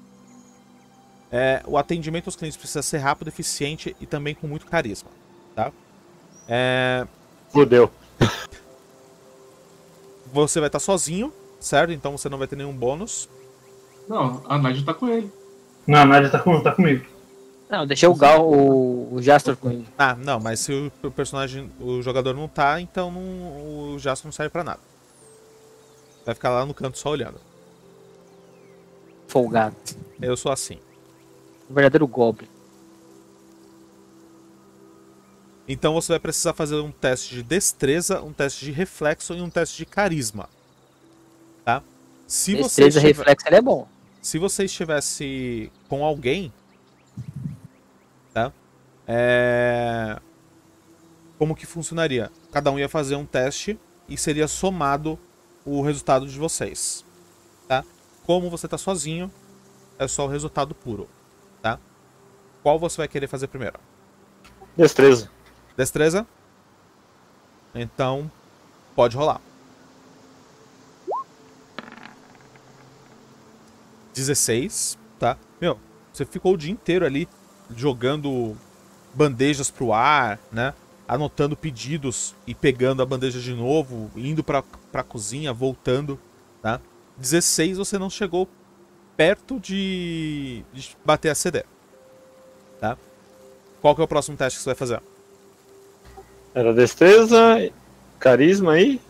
[1.31, 5.11] É, o atendimento aos clientes precisa ser rápido, eficiente e também com muito carisma,
[5.55, 5.73] tá?
[6.49, 7.07] É,
[7.51, 7.91] Fudeu.
[10.33, 11.93] você vai estar sozinho, certo?
[11.93, 13.29] Então você não vai ter nenhum bônus.
[14.09, 15.33] Não, a Nádia tá com ele.
[15.87, 17.05] Não, a Nádia tá, com, tá comigo.
[17.69, 19.87] Não, deixei o Gal, o, o Jastor com ele.
[19.99, 24.27] Ah, não, mas se o, o personagem, o jogador não tá, então não, o Jasper
[24.27, 24.81] não serve pra nada.
[26.25, 27.41] Vai ficar lá no canto só olhando.
[29.27, 29.77] Folgado.
[30.21, 30.79] Eu sou assim.
[31.69, 32.49] O verdadeiro Goblin.
[35.67, 39.49] Então você vai precisar fazer um teste de destreza, um teste de reflexo e um
[39.49, 40.49] teste de carisma.
[41.65, 41.83] Tá?
[42.27, 43.89] Se você Destreza, estiver- reflexo, ele é bom.
[44.21, 46.53] se você estivesse com alguém?
[49.07, 50.21] É...
[51.39, 52.31] Como que funcionaria?
[52.53, 55.19] Cada um ia fazer um teste e seria somado
[55.65, 57.05] o resultado de vocês,
[57.67, 57.85] tá?
[58.25, 59.31] Como você tá sozinho,
[59.99, 61.09] é só o resultado puro,
[61.63, 61.79] tá?
[62.63, 63.79] Qual você vai querer fazer primeiro?
[64.77, 65.31] Destreza.
[65.77, 66.27] Destreza?
[67.75, 68.31] Então,
[68.95, 69.41] pode rolar.
[74.15, 75.37] 16, tá?
[75.61, 75.79] Meu,
[76.13, 77.29] você ficou o dia inteiro ali
[77.75, 78.57] jogando
[79.15, 80.75] bandejas pro ar, né?
[81.07, 86.19] Anotando pedidos e pegando a bandeja de novo, indo pra, pra cozinha, voltando,
[86.63, 86.81] tá?
[87.17, 88.49] 16 você não chegou
[89.17, 91.65] perto de, de bater a CD,
[92.81, 92.97] tá?
[93.81, 95.03] Qual que é o próximo teste que você vai fazer?
[96.55, 97.71] Era destreza,
[98.19, 99.01] carisma aí.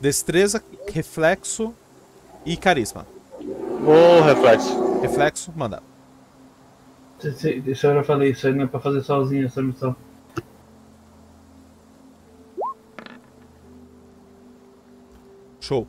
[0.00, 1.74] Destreza, reflexo
[2.44, 3.06] e carisma.
[3.84, 5.00] Ou reflexo.
[5.00, 5.82] Reflexo, manda.
[7.22, 9.96] Deixa eu já falei, isso aí não é pra fazer sozinho essa missão.
[15.60, 15.86] Show.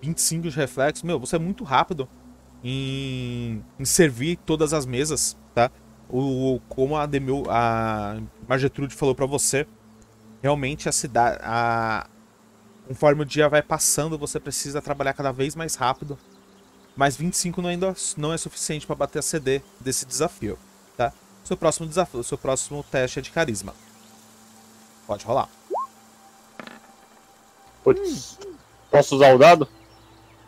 [0.00, 1.06] 25 de reflexo.
[1.06, 2.08] Meu, você é muito rápido
[2.62, 5.70] em, em servir todas as mesas, tá?
[6.08, 9.66] O, como a Demil, a Margetrude falou pra você,
[10.42, 12.06] realmente a cidade, a,
[12.86, 16.18] conforme o dia vai passando, você precisa trabalhar cada vez mais rápido.
[16.96, 20.58] Mas 25 não, ainda não é suficiente pra bater a CD desse desafio,
[20.96, 21.12] tá?
[21.42, 23.74] Seu próximo desafio, seu próximo teste é de carisma.
[25.06, 25.48] Pode rolar.
[27.82, 28.38] Putz.
[28.90, 29.68] Posso usar o dado?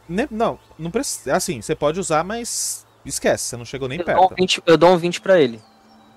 [0.08, 1.34] Ne- Não, não precisa.
[1.36, 4.36] Assim, você pode usar, mas esquece, você não chegou nem Eu dou, um perto.
[4.40, 5.60] 20, eu dou um 20 pra ele.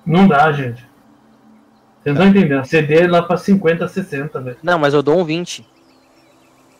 [0.06, 0.88] Não dá, gente.
[2.04, 2.60] Vocês não entendendo.
[2.62, 4.58] A CD é lá pra 50, 60, velho.
[4.64, 5.68] Não, mas eu dou um 20.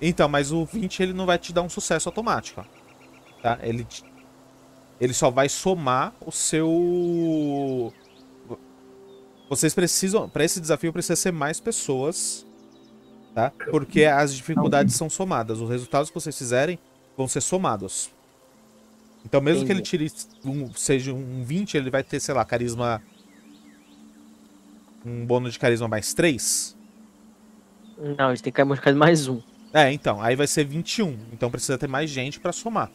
[0.02, 2.64] Então, mas o 20 ele não vai te dar um sucesso automático.
[3.42, 3.60] Tá?
[3.62, 3.88] Ele,
[5.00, 7.94] ele só vai somar o seu.
[9.50, 10.30] Vocês precisam.
[10.30, 12.46] Pra esse desafio precisa ser mais pessoas.
[13.34, 13.52] Tá?
[13.72, 15.62] Porque as dificuldades são somadas.
[15.62, 16.78] Os resultados que vocês fizerem
[17.16, 18.12] vão ser somados.
[19.26, 20.12] Então, mesmo que ele tire
[20.46, 23.02] um, seja um 20, ele vai ter, sei lá, carisma.
[25.06, 26.78] Um bônus de carisma mais 3.
[28.18, 29.42] Não, a gente tem que modificar mais um.
[29.74, 31.18] É, então, aí vai ser 21.
[31.34, 32.90] Então precisa ter mais gente pra somar.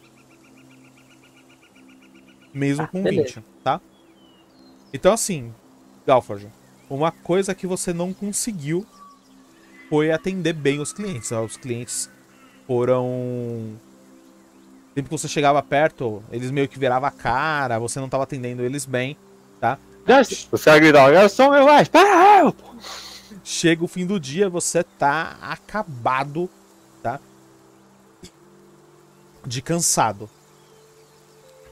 [2.55, 3.41] Mesmo Tá, com beleza.
[3.41, 3.81] 20, tá?
[4.93, 5.53] Então assim,
[6.07, 6.47] Galforge,
[6.89, 8.85] uma coisa que você não conseguiu
[9.89, 11.31] foi atender bem os clientes.
[11.33, 11.43] ó.
[11.43, 12.09] Os clientes
[12.65, 13.73] foram.
[14.93, 18.63] Sempre que você chegava perto, eles meio que viravam a cara, você não tava atendendo
[18.63, 19.17] eles bem,
[19.59, 19.77] tá?
[20.49, 22.53] Você vai gritar, garçom, meu eu!
[22.53, 22.75] pô."
[23.43, 26.49] Chega o fim do dia, você tá acabado,
[27.03, 27.19] tá?
[29.45, 30.29] De cansado.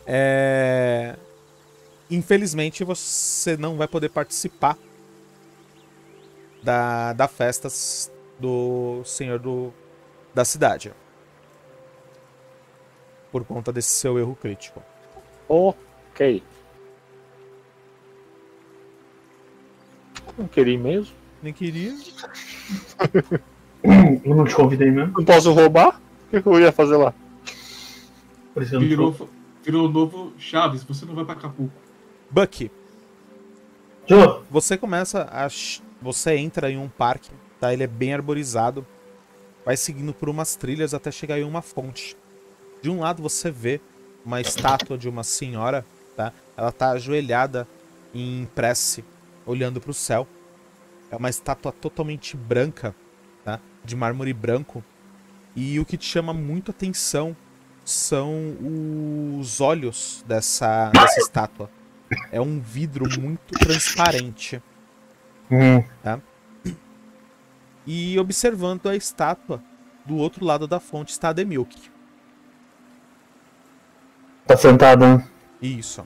[0.05, 1.15] É...
[2.09, 4.77] Infelizmente, você não vai poder participar
[6.61, 7.67] da, da festa
[8.39, 9.73] do senhor do,
[10.33, 10.93] da cidade.
[13.31, 14.81] Por conta desse seu erro crítico.
[15.47, 16.43] Ok.
[20.37, 21.15] Não queria ir mesmo.
[21.41, 21.93] Nem queria.
[24.23, 25.13] Eu não te convidei mesmo.
[25.17, 25.99] Não posso roubar?
[26.31, 27.13] O que, eu ia fazer lá?
[28.55, 29.29] Virou,
[29.63, 31.73] virou o novo Chaves, você não vai pra Acapulco.
[32.29, 32.71] Bucky,
[34.05, 35.47] Joe, Você começa a.
[36.01, 37.71] Você entra em um parque, tá?
[37.71, 38.85] Ele é bem arborizado.
[39.65, 42.17] Vai seguindo por umas trilhas até chegar em uma fonte.
[42.81, 43.79] De um lado você vê
[44.25, 45.85] uma estátua de uma senhora,
[46.17, 46.33] tá?
[46.57, 47.65] Ela tá ajoelhada
[48.13, 49.05] em prece,
[49.45, 50.27] olhando pro céu.
[51.09, 52.93] É uma estátua totalmente branca,
[53.45, 53.61] tá?
[53.85, 54.83] De mármore branco.
[55.55, 57.33] E o que te chama muito atenção
[57.83, 58.55] são
[59.39, 61.69] os olhos dessa, dessa estátua.
[62.31, 64.61] É um vidro muito transparente.
[65.51, 65.83] Hum,
[67.85, 69.61] E observando a estátua,
[70.05, 71.91] do outro lado da fonte está a Demilk.
[74.45, 75.27] tá sentada, né?
[75.61, 76.05] Isso.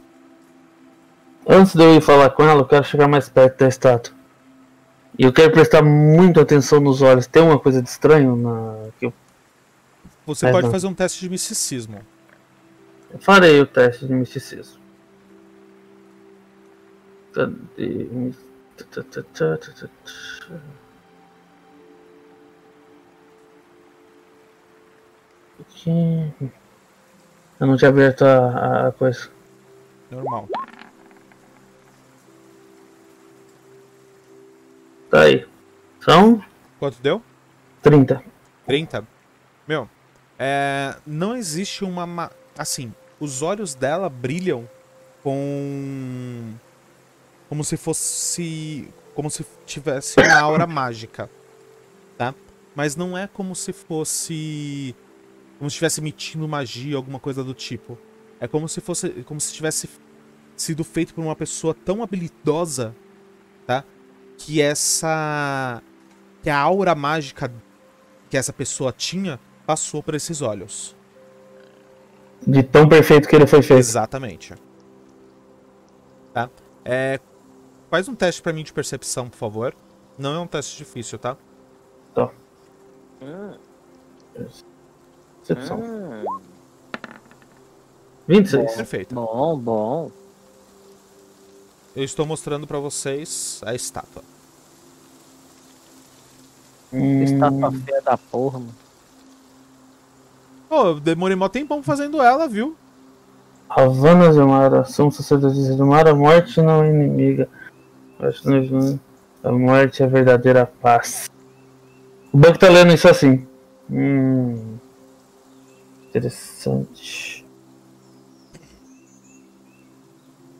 [1.48, 4.14] Antes de eu ir falar com ela, eu quero chegar mais perto da estátua.
[5.18, 7.26] E eu quero prestar muita atenção nos olhos.
[7.26, 8.90] Tem uma coisa de estranho na.
[9.00, 9.14] que eu
[10.28, 10.72] Você pode não.
[10.72, 12.06] fazer um teste de misticismo.
[13.10, 14.80] eu farei o teste de misticismo.
[25.62, 26.34] Aqui.
[27.60, 29.30] Eu não tinha aberto a, a coisa.
[30.12, 30.50] Normal.
[35.10, 35.48] Tá aí.
[36.02, 36.44] São
[36.80, 37.22] Quanto deu?
[37.82, 38.24] 30.
[38.66, 39.08] 30.
[39.68, 39.90] Meu,
[40.40, 42.06] é, não existe uma.
[42.06, 44.68] ma- Assim, os olhos dela brilham
[45.24, 46.54] com.
[47.50, 48.90] Como se fosse.
[49.16, 51.30] Como se tivesse uma aura mágica.
[52.18, 52.34] Tá?
[52.76, 54.96] Mas não é como se fosse
[55.58, 57.98] como se estivesse emitindo magia, alguma coisa do tipo.
[58.40, 59.90] É como se fosse, como se tivesse
[60.56, 62.96] sido feito por uma pessoa tão habilidosa,
[63.66, 63.84] tá?
[64.38, 65.82] Que essa
[66.44, 67.52] que a aura mágica
[68.30, 70.96] que essa pessoa tinha passou por esses olhos.
[72.46, 73.80] De tão perfeito que ele foi feito.
[73.80, 74.54] Exatamente.
[76.34, 76.50] Tá?
[76.86, 77.20] É,
[77.92, 79.76] faz um teste pra mim de percepção, por favor.
[80.18, 81.36] Não é um teste difícil, tá?
[83.20, 83.56] Hum,
[85.44, 85.80] Percepção.
[85.82, 86.40] hum.
[88.28, 88.76] 26.
[88.76, 89.16] Perfeito.
[89.16, 90.12] Bom, bom.
[91.96, 94.24] Eu estou mostrando pra vocês a estátua.
[96.94, 98.76] Hum, Estátua feia da porra, mano.
[100.70, 102.76] Pô, eu demorei mó tempão fazendo ela, viu?
[103.70, 107.50] Havana de Mara, São Sacerdotisa de Mara, morte não é inimiga.
[108.20, 109.00] Morte não é-
[109.44, 111.30] A morte é a verdadeira paz.
[112.34, 113.46] O banco tá lendo isso assim.
[113.90, 114.78] Hum.
[116.10, 117.46] Interessante.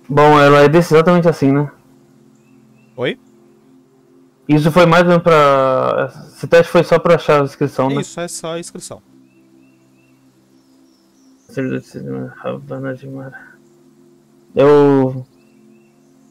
[0.08, 1.70] Bom, ela é desse exatamente assim, né?
[2.96, 3.20] Oi?
[4.48, 6.14] Isso foi mais ou menos pra.
[6.30, 8.00] Esse teste foi só pra achar a descrição, né?
[8.02, 9.02] Isso é só a inscrição.
[11.62, 13.40] Sacerdotisa Havana de Mara.
[14.56, 15.26] Eu.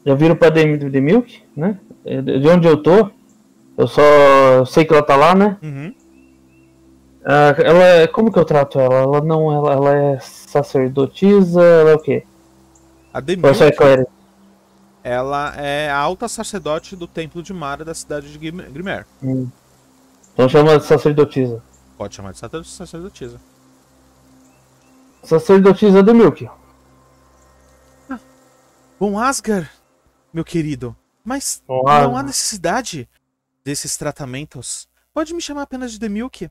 [0.05, 1.77] Já viram pra The, The Milk, né?
[2.05, 3.11] De onde eu tô,
[3.77, 5.57] eu só sei que ela tá lá, né?
[5.61, 5.93] Uhum.
[7.25, 8.07] Ah, ela é.
[8.07, 8.95] Como que eu trato ela?
[8.95, 9.51] Ela não.
[9.51, 12.23] Ela, ela é sacerdotisa, ela é o quê?
[13.13, 14.05] A Demir, Ou só é
[15.03, 19.05] ela é a alta sacerdote do Templo de Mara da cidade de Grim- Grimer.
[20.33, 21.61] Então chama de sacerdotisa.
[21.97, 23.39] Pode chamar de sacer- sacerdotisa.
[25.23, 26.49] Sacerdotisa de Milk.
[28.99, 29.71] Bom, Asgar,
[30.33, 33.07] meu querido, mas Bom, não há necessidade
[33.63, 34.89] desses tratamentos.
[35.13, 36.49] Pode me chamar apenas de Demilk.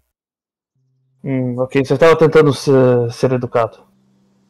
[1.24, 3.84] Hum, ok, você estava tentando ser, ser educado.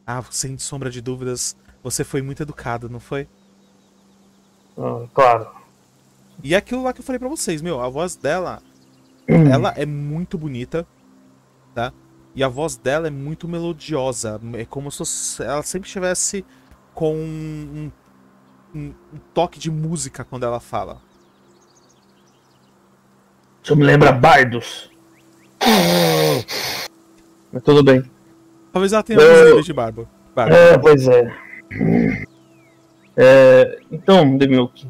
[0.05, 3.27] Ah, sem sombra de dúvidas, você foi muito educado, não foi?
[4.77, 5.49] Ah, claro.
[6.43, 8.61] E é aquilo lá que eu falei pra vocês, meu, a voz dela,
[9.27, 9.47] Hum.
[9.51, 10.87] ela é muito bonita,
[11.73, 11.91] tá?
[12.37, 14.39] E a voz dela é muito melodiosa.
[14.53, 16.45] É como se ela sempre estivesse
[16.93, 17.91] com um,
[18.75, 21.01] um- um toque de música quando ela fala.
[23.63, 24.91] Isso me lembra bardos.
[27.51, 28.03] Mas tudo bem.
[28.71, 30.07] Talvez ela tenha Eu- alguns de barba.
[30.35, 30.55] barba.
[30.55, 31.35] É, pois é.
[33.17, 34.87] É, então, Demilk.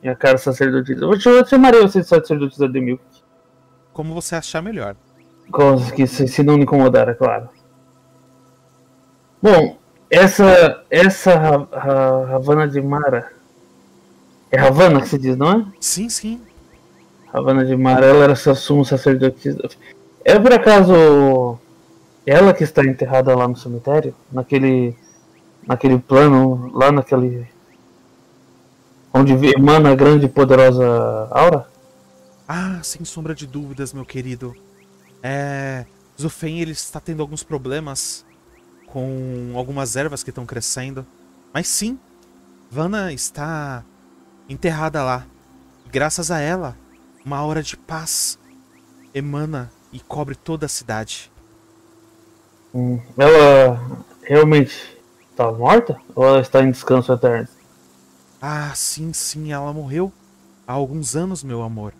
[0.00, 1.04] Minha cara sacerdotisa.
[1.04, 3.02] Eu cham- eu chamaria você de sacerdotisa Demilk.
[3.92, 4.94] Como você achar melhor.
[5.50, 7.48] Coisas que se, se não me incomodar, é claro.
[9.42, 9.76] Bom,
[10.10, 10.84] essa.
[10.90, 11.34] Essa
[12.32, 13.32] Havana de Mara.
[14.50, 15.66] É Havana que se diz, não é?
[15.80, 16.40] Sim, sim.
[17.32, 19.68] Havana de Mara, ela era sua sumo sacerdotisa.
[20.24, 21.58] É por acaso
[22.24, 24.14] ela que está enterrada lá no cemitério?
[24.32, 24.96] Naquele.
[25.66, 27.46] Naquele plano, lá naquele.
[29.12, 31.66] Onde emana a grande e poderosa aura?
[32.46, 34.54] Ah, sem sombra de dúvidas, meu querido.
[35.26, 35.86] É.
[36.20, 38.24] Zufen, ele está tendo alguns problemas
[38.86, 41.04] com algumas ervas que estão crescendo.
[41.52, 41.98] Mas sim,
[42.70, 43.82] Vanna está
[44.48, 45.26] enterrada lá.
[45.86, 46.76] E graças a ela,
[47.24, 48.38] uma aura de paz
[49.14, 51.32] emana e cobre toda a cidade.
[52.74, 53.80] Hum, Ela
[54.22, 54.98] realmente
[55.30, 56.00] está morta?
[56.14, 57.48] Ou ela está em descanso eterno?
[58.42, 60.12] Ah, sim, sim, ela morreu
[60.66, 61.94] há alguns anos, meu amor.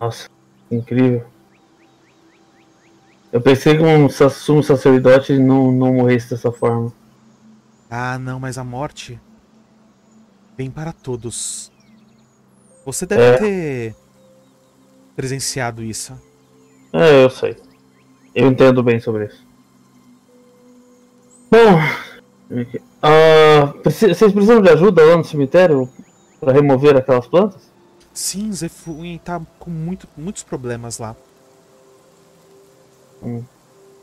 [0.00, 0.28] Nossa,
[0.70, 1.26] incrível.
[3.32, 6.92] Eu pensei que um sumo sacerdote não, não morresse dessa forma.
[7.90, 9.20] Ah, não, mas a morte
[10.56, 11.70] vem para todos.
[12.86, 13.36] Você deve É.
[13.38, 13.94] ter
[15.14, 16.12] presenciado isso.
[16.92, 17.56] É, eu sei.
[18.34, 19.46] Eu entendo bem sobre isso.
[21.50, 21.78] Bom,
[23.82, 25.88] preci- vocês precisam de ajuda lá no cemitério
[26.40, 27.70] para remover aquelas plantas?
[28.12, 31.14] Sim, Zefuin tá com muito, muitos problemas lá.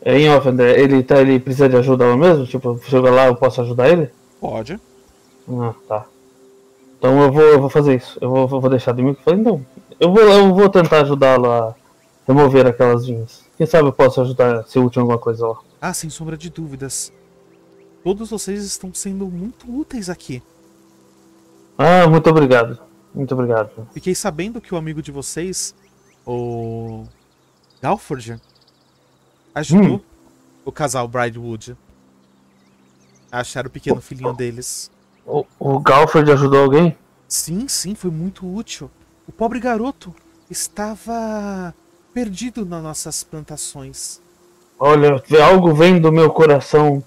[0.01, 0.79] É em off, André.
[0.79, 2.45] Ele, tá, ele precisa de ajuda lá mesmo?
[2.45, 4.09] Tipo, chega lá, eu posso ajudar ele?
[4.39, 4.79] Pode.
[5.49, 6.05] Ah, tá.
[6.97, 8.17] Então eu vou, eu vou fazer isso.
[8.21, 9.65] Eu vou, eu vou deixar de mim que falei, então.
[9.99, 11.75] Eu vou, eu vou tentar ajudá-lo a
[12.27, 13.43] remover aquelas vinhas.
[13.57, 15.57] Quem sabe eu posso ajudar, ser útil em alguma coisa lá.
[15.81, 17.11] Ah, sem sombra de dúvidas.
[18.03, 20.43] Todos vocês estão sendo muito úteis aqui.
[21.77, 22.77] Ah, muito obrigado.
[23.13, 23.87] Muito obrigado.
[23.93, 25.73] Fiquei sabendo que o amigo de vocês,
[26.25, 27.05] o
[27.81, 28.39] Galford,
[29.55, 30.01] ajudou Hum.
[30.65, 31.75] o casal Bridewood
[33.31, 34.91] a achar o pequeno filhinho deles.
[35.25, 36.95] O, o Galford ajudou alguém?
[37.27, 38.89] Sim, sim, foi muito útil.
[39.27, 40.13] O pobre garoto
[40.49, 41.73] estava
[42.13, 44.21] perdido nas nossas plantações.
[44.79, 47.03] Olha, algo vem do meu coração.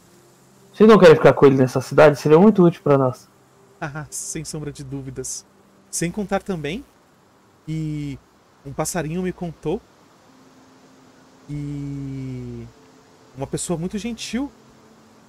[0.72, 2.18] Vocês não querem ficar com ele nessa cidade?
[2.18, 3.28] Seria muito útil pra nós.
[3.80, 5.46] Ah, sem sombra de dúvidas.
[5.88, 6.84] Sem contar também
[7.64, 8.18] que
[8.66, 9.80] um passarinho me contou
[11.48, 12.66] e
[13.36, 14.50] uma pessoa muito gentil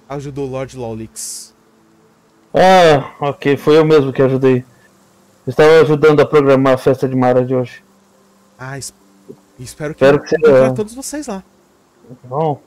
[0.08, 1.54] ajudou o Lord Lawlix.
[2.52, 4.64] Ah, ok, foi eu mesmo que ajudei.
[5.46, 7.82] Estava ajudando a programar a festa de Mara de hoje.
[8.58, 8.92] Ah, es-
[9.58, 11.42] espero que, Espero que encontrar seja- todos vocês lá.
[12.24, 12.60] Bom,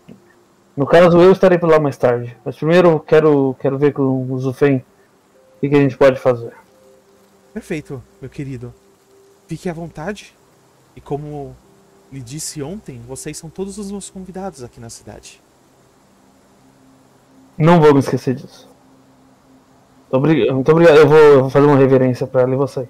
[0.75, 2.35] no caso eu estarei por lá mais tarde.
[2.45, 4.01] Mas primeiro eu quero, quero ver com
[4.31, 6.53] o Zufen o que, que a gente pode fazer.
[7.53, 8.73] Perfeito, meu querido.
[9.47, 10.33] Fique à vontade.
[10.95, 11.55] E como
[12.13, 15.41] lhe disse ontem, vocês são todos os meus convidados aqui na cidade.
[17.57, 18.69] Não vou me esquecer disso.
[20.11, 20.97] Muito obrigado.
[20.97, 22.87] Eu vou, eu vou fazer uma reverência para ela e você.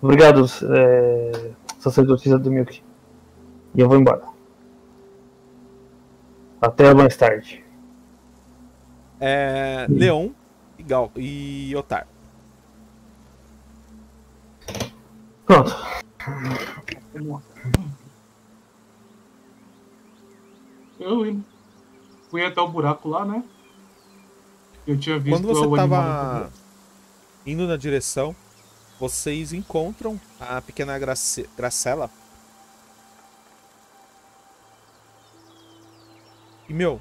[0.00, 2.82] Obrigado, é, sacerdotisa do Milk.
[3.74, 4.22] E eu vou embora.
[6.60, 7.64] Até mais tarde.
[9.18, 9.86] É.
[9.88, 10.28] Leon
[10.78, 12.06] e, Gal e Otar.
[15.46, 15.74] Pronto.
[17.14, 17.42] Vamos lá.
[20.98, 21.40] Eu
[22.30, 23.44] fui até o buraco lá, né?
[24.86, 26.52] Eu tinha visto Quando você o tava animal.
[27.44, 28.34] indo na direção,
[28.98, 31.48] vocês encontram a pequena Grace...
[31.56, 32.10] Gracela.
[36.68, 37.00] E meu,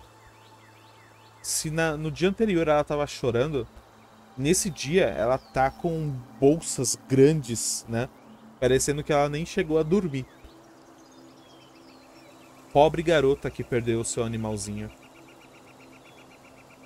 [1.41, 3.67] se na- no dia anterior ela tava chorando,
[4.37, 8.09] nesse dia ela tá com bolsas grandes, né?
[8.59, 10.25] Parecendo que ela nem chegou a dormir.
[12.75, 14.91] Pobre garota que perdeu o seu animalzinho.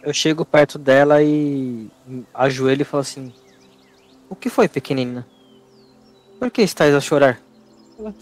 [0.03, 1.89] Eu chego perto dela e
[2.31, 3.33] ajoelho e falo assim:
[4.29, 5.27] O que foi, pequenina?
[6.37, 7.41] Por que estás a chorar?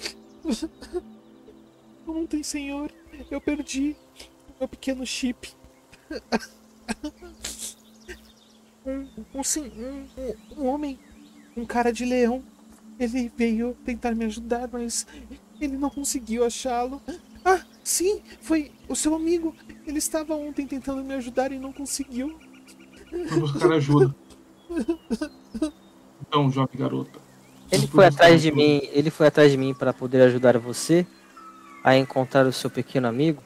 [2.07, 2.89] Ontem, senhor,
[3.29, 3.97] eu perdi
[4.57, 5.49] meu pequeno chip.
[8.85, 9.05] Um,
[9.35, 10.97] um, sim- um, um- um homem,
[11.57, 12.41] um cara de leão,
[12.97, 15.05] ele veio tentar me ajudar, mas
[15.59, 17.01] ele não conseguiu achá-lo.
[17.47, 19.55] Ah, sim, foi o seu amigo.
[19.85, 22.37] Ele estava ontem tentando me ajudar e não conseguiu.
[23.09, 24.13] Fui buscar ajuda.
[26.27, 27.21] Então, jovem garota.
[27.71, 31.07] Ele foi atrás de mim, ele foi atrás de mim para poder ajudar você
[31.85, 33.41] a encontrar o seu pequeno amigo.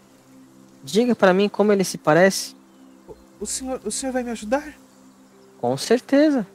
[0.84, 2.56] Diga para mim como ele se parece.
[3.40, 4.76] O senhor, o senhor vai me ajudar?
[5.60, 6.48] Com certeza.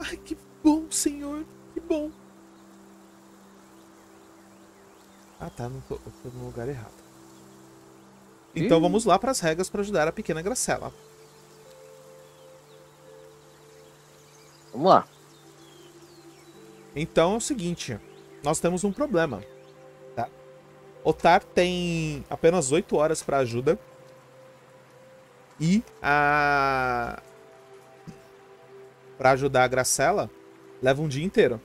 [0.00, 1.44] Ai, que bom, senhor,
[1.74, 2.10] que bom.
[5.40, 7.04] Ah, tá, não tô, eu tô no lugar errado.
[8.54, 8.80] Então Ih.
[8.80, 10.92] vamos lá para as regras para ajudar a pequena Gracela.
[14.72, 15.06] Vamos lá.
[16.94, 17.98] Então é o seguinte,
[18.42, 19.42] nós temos um problema,
[20.14, 20.28] tá?
[21.02, 23.78] Otar tem apenas 8 horas para ajuda
[25.58, 27.20] e a
[29.18, 30.30] para ajudar a Gracela
[30.82, 31.60] leva um dia inteiro.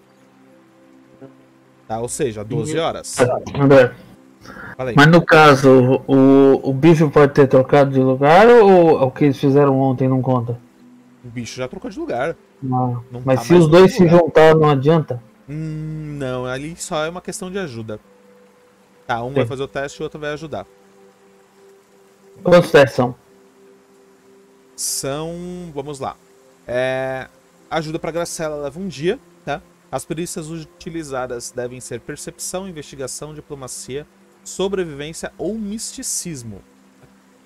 [1.89, 3.17] Tá, ou seja, 12 horas.
[3.59, 3.95] André.
[4.77, 4.93] Falei.
[4.95, 9.39] Mas no caso, o, o bicho pode ter trocado de lugar ou o que eles
[9.39, 10.55] fizeram ontem não conta?
[11.25, 12.35] O bicho já trocou de lugar.
[12.61, 13.03] Não.
[13.11, 14.19] Não Mas tá se os dois se lugar.
[14.19, 15.19] juntar, não adianta?
[15.49, 17.99] Hum, não, ali só é uma questão de ajuda.
[19.07, 19.49] Tá, um vai Sim.
[19.49, 20.67] fazer o teste e o outro vai ajudar.
[22.43, 23.15] Quantos testes são?
[24.75, 25.33] São.
[25.73, 26.15] Vamos lá.
[26.67, 27.27] É,
[27.67, 29.59] ajuda pra Gracela leva um dia, tá?
[29.91, 34.05] As perícias utilizadas devem ser percepção, investigação, diplomacia,
[34.43, 36.61] sobrevivência ou misticismo.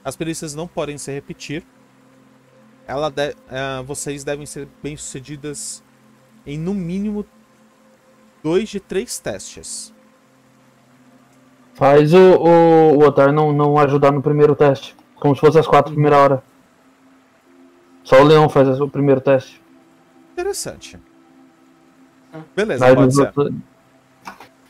[0.03, 1.65] As perícias não podem se repetir.
[2.85, 5.81] Ela de- ah, vocês devem ser bem-sucedidas
[6.45, 7.25] em no mínimo
[8.43, 9.93] dois de três testes.
[11.73, 14.95] Faz o, o, o Otar não, não ajudar no primeiro teste.
[15.15, 16.43] Como se fosse as quatro primeira hora.
[18.03, 19.61] Só o Leão faz o primeiro teste.
[20.33, 20.99] Interessante.
[22.55, 23.21] Beleza, pode ser.
[23.27, 23.53] outros-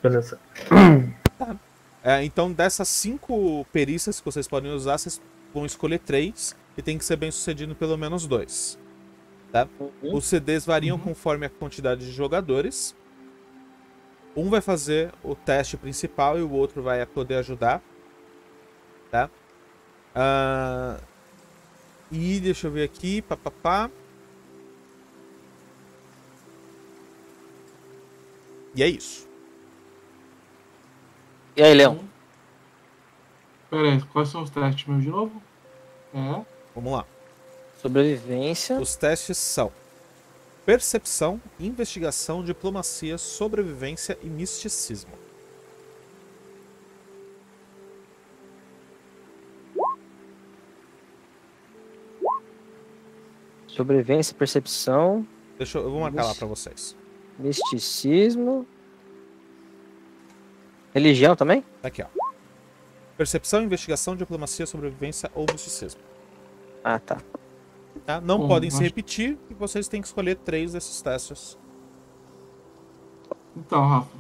[0.02, 0.40] Beleza.
[2.04, 5.22] É, então, dessas cinco perícias que vocês podem usar, vocês
[5.54, 8.78] vão escolher três e tem que ser bem sucedido pelo menos dois.
[9.52, 9.68] Tá?
[10.02, 12.94] Os CDs variam conforme a quantidade de jogadores.
[14.36, 17.82] Um vai fazer o teste principal e o outro vai poder ajudar.
[19.12, 19.30] Tá?
[20.16, 20.98] Ah,
[22.12, 23.22] e deixa eu ver aqui.
[23.22, 23.90] Pá, pá, pá.
[28.76, 29.28] E é isso.
[31.56, 32.00] E aí, Leão?
[33.70, 35.42] Pera aí, quais são os testes meus de novo?
[36.14, 36.42] É.
[36.74, 37.06] Vamos lá.
[37.82, 38.80] Sobrevivência.
[38.80, 39.72] Os testes são
[40.66, 45.12] percepção, investigação, diplomacia, sobrevivência e misticismo.
[53.68, 55.28] Sobrevivência, percepção.
[55.58, 56.96] Deixa eu, eu vou marcar lá para vocês
[57.38, 58.66] misticismo.
[60.94, 61.64] Religião também?
[61.82, 62.08] Tá aqui, ó.
[63.18, 66.02] Percepção, investigação, diplomacia, sobrevivência ou misticismo.
[66.84, 67.22] Ah, tá.
[68.06, 68.20] Tá?
[68.20, 71.58] Não Bom, podem se repetir e vocês têm que escolher três desses testes.
[73.56, 74.18] Então, Rafa.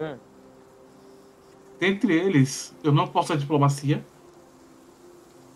[0.00, 0.16] Hum.
[1.78, 4.04] Dentre eles, eu não posso a diplomacia.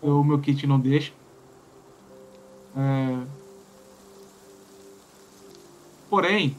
[0.01, 1.13] O meu kit não deixa.
[2.75, 3.27] É,
[6.15, 6.55] Porém,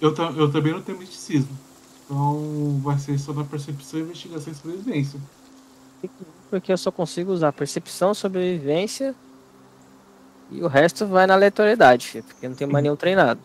[0.00, 1.50] eu, eu também não tenho misticismo.
[2.04, 5.18] Então vai ser só na percepção, investigação e sobrevivência.
[6.48, 9.12] Porque eu só consigo usar percepção, sobrevivência.
[10.52, 13.40] E o resto vai na aleatoriedade, filho, porque não tem mais nenhum treinado.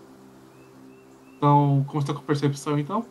[1.37, 3.03] Então, como está com percepção então?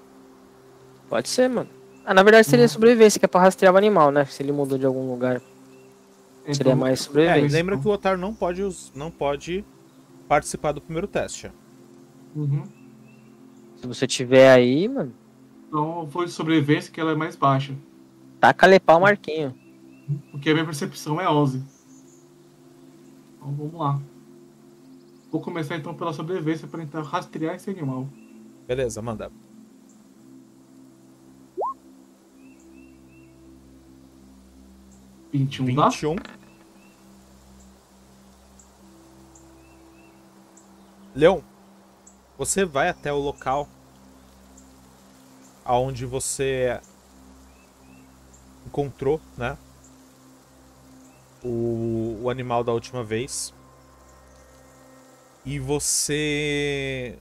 [1.11, 1.69] Pode ser, mano.
[2.07, 2.69] Ah, na verdade seria Uhum.
[2.69, 4.25] sobrevivência, que é pra rastrear o animal, né?
[4.27, 5.43] Se ele mudou de algum lugar.
[6.53, 7.57] Seria Então, mais É, sobrevivência.
[7.57, 8.63] lembra que o Otar não pode,
[8.95, 9.65] não pode
[10.29, 11.51] participar do primeiro teste.
[12.35, 12.65] Uhum.
[13.77, 15.13] Se você tiver aí, mano,
[15.69, 17.75] Então eu vou de sobrevivência, que ela é mais baixa.
[18.41, 19.55] taca lepar o Marquinho.
[20.31, 21.63] Porque a minha percepção é 11.
[23.37, 24.01] Então vamos lá.
[25.31, 28.09] Vou começar então pela sobrevivência para tentar rastrear esse animal.
[28.67, 29.31] Beleza, manda.
[35.35, 35.89] um 21 dá?
[35.89, 36.17] 21.
[41.15, 41.41] Leon,
[42.37, 43.69] você vai até o local
[45.65, 46.81] aonde você
[48.67, 49.57] encontrou, né?
[51.43, 53.55] O, o animal da última vez.
[55.45, 57.19] E você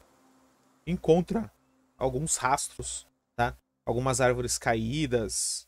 [0.88, 1.52] encontra
[1.98, 3.56] alguns rastros, tá?
[3.86, 5.68] Algumas árvores caídas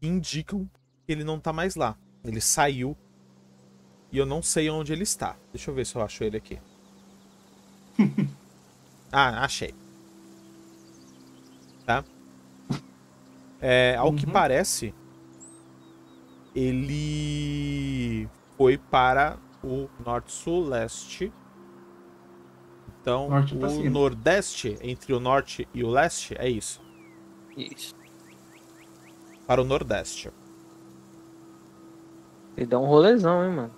[0.00, 0.68] que indicam
[1.06, 1.96] que ele não tá mais lá.
[2.24, 2.96] Ele saiu
[4.10, 5.36] e eu não sei onde ele está.
[5.52, 6.58] Deixa eu ver se eu acho ele aqui.
[9.12, 9.74] ah, achei.
[11.86, 12.04] Tá?
[13.60, 14.32] É, ao que Uhum.
[14.32, 14.94] parece,
[16.54, 21.32] ele foi para o norte-sul-leste.
[23.00, 23.90] Então, Norte o cima.
[23.90, 26.80] nordeste, entre o norte e o leste, é isso.
[27.56, 27.94] Isso.
[29.46, 30.30] Para o nordeste.
[32.56, 33.72] Ele dá um rolezão, hein, mano.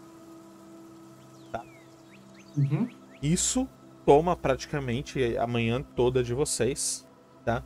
[2.57, 2.89] Uhum.
[3.23, 3.69] Isso
[4.07, 7.05] toma praticamente a manhã toda de vocês,
[7.45, 7.63] tá?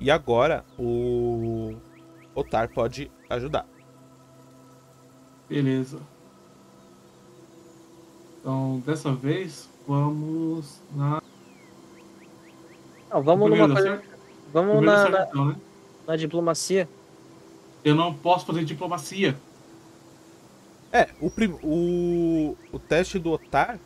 [0.00, 1.76] E agora o
[2.34, 3.66] Otar pode ajudar.
[5.48, 5.98] Beleza.
[8.40, 11.22] Então, dessa vez, vamos na.
[13.10, 14.02] Não, vamos numa coisa.
[14.52, 15.56] Vamos na, na, então, né?
[16.06, 16.88] na diplomacia.
[17.84, 19.36] Eu não posso fazer diplomacia.
[20.92, 23.78] É, o, prim- o, o teste do Otar,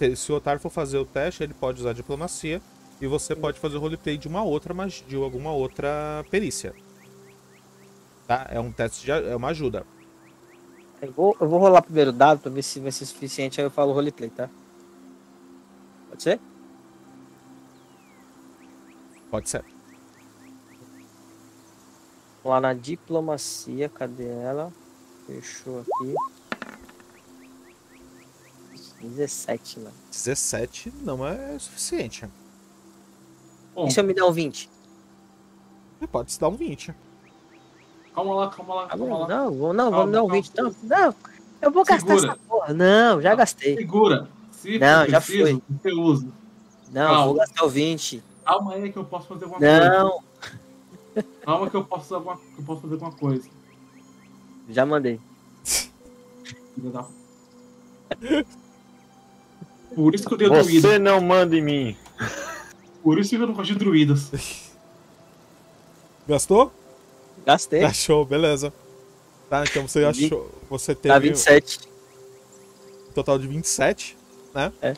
[0.00, 2.62] se, se o Otar for fazer o teste, ele pode usar diplomacia
[3.00, 6.74] e você pode fazer o roleplay de uma outra magia, de alguma outra perícia.
[8.26, 8.46] Tá?
[8.50, 9.86] É um teste de é uma ajuda.
[11.02, 13.66] Eu vou, eu vou rolar primeiro o dado pra ver se vai ser suficiente, aí
[13.66, 14.48] eu falo roleplay, tá?
[16.08, 16.40] Pode ser?
[19.30, 19.64] Pode ser.
[22.42, 24.72] Lá na diplomacia, cadê ela?
[25.26, 26.14] Fechou aqui.
[29.00, 29.94] 17, mano.
[30.10, 32.26] 17 não é suficiente.
[33.74, 34.68] Bom, E se eu me der um 20?
[35.98, 36.94] Você pode se dar um 20.
[38.14, 39.28] calma lá, calma lá, Tá calma bom, lá.
[39.28, 40.34] não, vou, não, vamos dar um calma.
[40.42, 40.52] 20.
[40.56, 41.14] Não, não,
[41.62, 42.32] eu vou gastar Segura.
[42.32, 42.74] essa porra.
[42.74, 43.76] Não, já gastei.
[43.76, 44.28] Segura.
[44.52, 46.28] Se Não, for já preciso, você usa.
[46.90, 47.24] Não, Calma.
[47.26, 48.22] vou gastar o 20.
[48.44, 49.88] Calma aí que eu posso fazer alguma coisa.
[50.02, 50.22] Não,
[51.42, 53.48] Calma que eu posso, fazer alguma, que eu posso fazer alguma coisa.
[54.68, 55.20] já mandei.
[56.74, 57.06] Filha da-
[59.94, 60.88] Por isso que eu dei druida.
[60.88, 61.96] Você não manda em mim.
[63.02, 64.30] Por isso que eu não gosto de druidas.
[66.28, 66.72] Gastou?
[67.44, 67.82] Gastei.
[67.84, 68.72] Achou, beleza.
[69.48, 70.50] Tá, então você achou.
[70.68, 71.80] Você teve Tá 27.
[73.08, 74.16] um total de 27,
[74.54, 74.72] né?
[74.80, 74.94] É.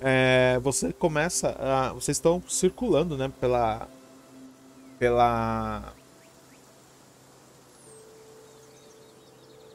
[0.00, 1.92] É, você começa a.
[1.94, 3.32] Vocês estão circulando, né?
[3.40, 3.88] Pela.
[4.98, 5.94] Pela.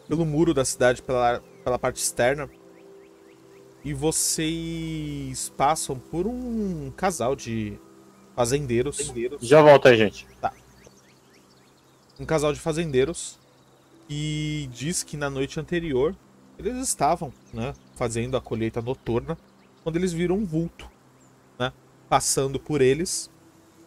[0.08, 2.50] Pelo muro da cidade, pela, pela parte externa.
[3.84, 7.80] E vocês passam por um casal de
[8.36, 8.98] fazendeiros.
[9.42, 10.28] Já volta aí, gente.
[12.20, 13.40] um casal de fazendeiros
[14.08, 16.16] e diz que na noite anterior
[16.60, 19.36] eles estavam, né, fazendo a colheita noturna
[19.84, 20.88] quando eles viram um vulto,
[21.58, 21.74] né,
[22.08, 23.32] passando por eles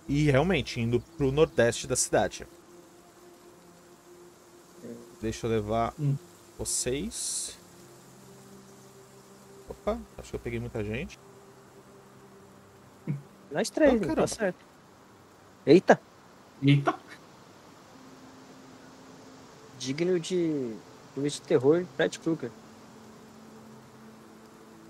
[0.08, 2.44] e realmente indo pro nordeste da cidade.
[5.20, 6.16] Deixa eu levar Hum.
[6.58, 7.56] vocês.
[9.84, 11.18] Opa, acho que eu peguei muita gente.
[13.50, 14.22] Nós três, caramba.
[14.22, 14.64] tá certo.
[15.66, 16.00] Eita,
[16.62, 16.98] Eita!
[19.78, 20.74] digno de
[21.12, 22.50] filme de terror, Fred Krueger.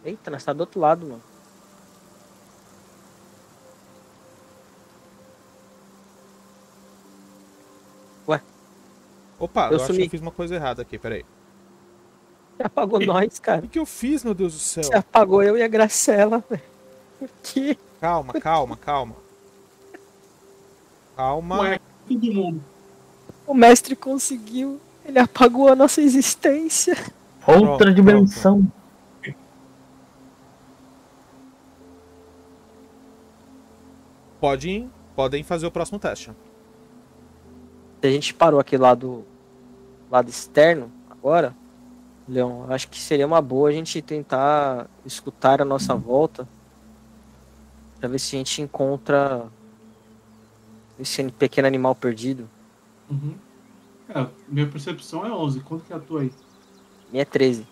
[0.05, 1.23] Eita, nós tá do outro lado, mano.
[9.39, 11.25] Opa, Eu eu, acho que eu fiz uma coisa errada aqui, peraí.
[12.57, 13.65] Você apagou nós, cara.
[13.65, 14.85] O que eu fiz, meu Deus do céu?
[14.85, 16.63] Você apagou eu e a Gracela, velho.
[17.19, 17.77] Por quê?
[18.01, 19.17] Calma, calma, calma.
[21.17, 21.61] Calma.
[21.61, 22.63] Ué, todo mundo.
[23.47, 24.81] O mestre conseguiu.
[25.05, 26.97] Ele apagou a nossa existência.
[27.47, 28.73] Outra Pronto, dimensão.
[34.41, 36.31] Podem, podem fazer o próximo teste.
[38.01, 39.25] Se a gente parou aqui lá do
[40.11, 41.55] lado externo, agora,
[42.29, 46.49] Eu acho que seria uma boa a gente tentar escutar a nossa volta
[48.01, 49.47] pra ver se a gente encontra
[50.99, 52.49] esse pequeno animal perdido.
[53.11, 53.35] Uhum.
[54.09, 55.61] É, minha percepção é 11.
[55.61, 56.33] Quanto que é a tua aí?
[57.11, 57.67] Minha é 13.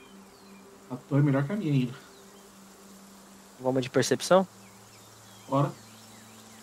[0.91, 1.95] A tua é melhor que a minha ainda.
[3.59, 4.47] Vamos de percepção?
[5.49, 5.73] Bora.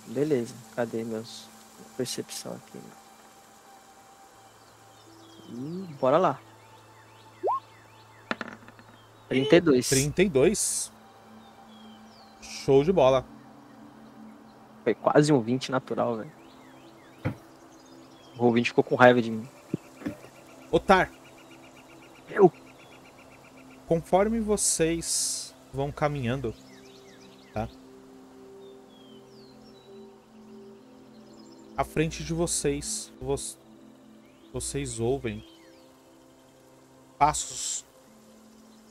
[0.07, 0.53] Beleza.
[0.75, 1.47] Cadê meus
[1.97, 2.79] percepção aqui?
[5.99, 6.39] Bora lá.
[9.29, 9.87] 32.
[9.89, 10.91] 32.
[12.41, 13.25] Show de bola.
[14.83, 16.31] Foi quase um 20 natural, velho.
[18.37, 19.47] O ouvinte ficou com raiva de mim.
[20.71, 21.11] Otar.
[22.29, 22.51] Eu.
[23.87, 26.53] Conforme vocês vão caminhando,
[27.53, 27.67] tá?
[31.75, 33.35] À frente de vocês, vo-
[34.53, 35.43] vocês ouvem
[37.17, 37.85] passos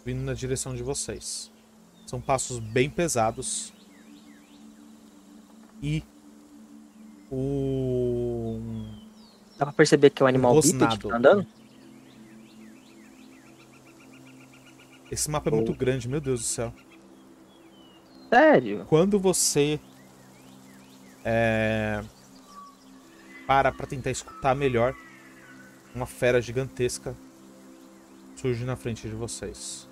[0.04, 1.50] vindo na direção de vocês.
[2.06, 3.72] São passos bem pesados.
[5.82, 6.02] E
[7.30, 8.60] o
[9.58, 10.78] Dá pra perceber que é um animal Rosnado.
[10.78, 11.46] bípede que tá andando?
[15.10, 16.72] esse mapa é muito grande, meu Deus do céu.
[18.28, 18.84] Sério?
[18.88, 19.80] Quando você
[21.24, 22.04] é,
[23.46, 24.94] para pra tentar escutar melhor,
[25.94, 27.16] uma fera gigantesca
[28.36, 29.87] surge na frente de vocês.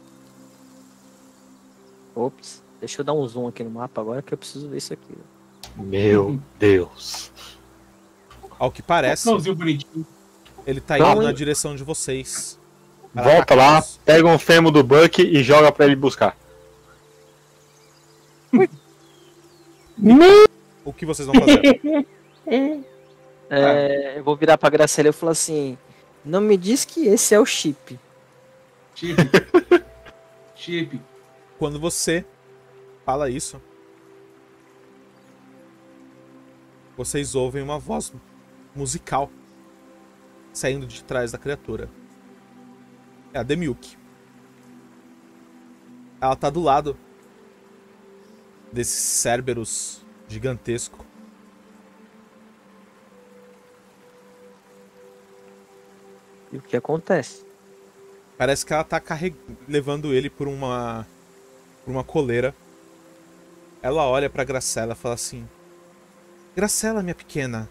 [2.16, 2.62] Ops.
[2.80, 5.14] Deixa eu dar um zoom aqui no mapa agora que eu preciso ver isso aqui.
[5.76, 7.30] Meu Deus.
[8.58, 9.28] Ao que parece,
[10.66, 12.58] ele tá indo na direção de vocês.
[13.14, 14.00] Volta lá, atacá-los.
[14.04, 16.36] pega um fêmur do Buck e joga pra ele buscar.
[20.84, 22.06] O que vocês vão fazer?
[23.48, 25.78] É, eu vou virar pra Graciela e falar assim:
[26.24, 27.96] Não me diz que esse é o chip.
[28.92, 29.16] Chip.
[30.56, 31.00] Chip.
[31.58, 32.24] Quando você
[33.04, 33.60] fala isso,
[36.96, 38.12] vocês ouvem uma voz
[38.74, 39.30] musical
[40.52, 41.88] saindo de trás da criatura.
[43.32, 43.96] É a Demilk.
[46.20, 46.96] Ela tá do lado
[48.72, 51.04] desse Cerberus gigantesco.
[56.52, 57.44] E o que acontece?
[58.38, 59.34] Parece que ela tá carreg...
[59.68, 61.06] levando ele por uma
[61.86, 62.52] por uma coleira.
[63.80, 65.48] Ela olha pra Gracela e fala assim:
[66.56, 67.70] Gracela, minha pequena,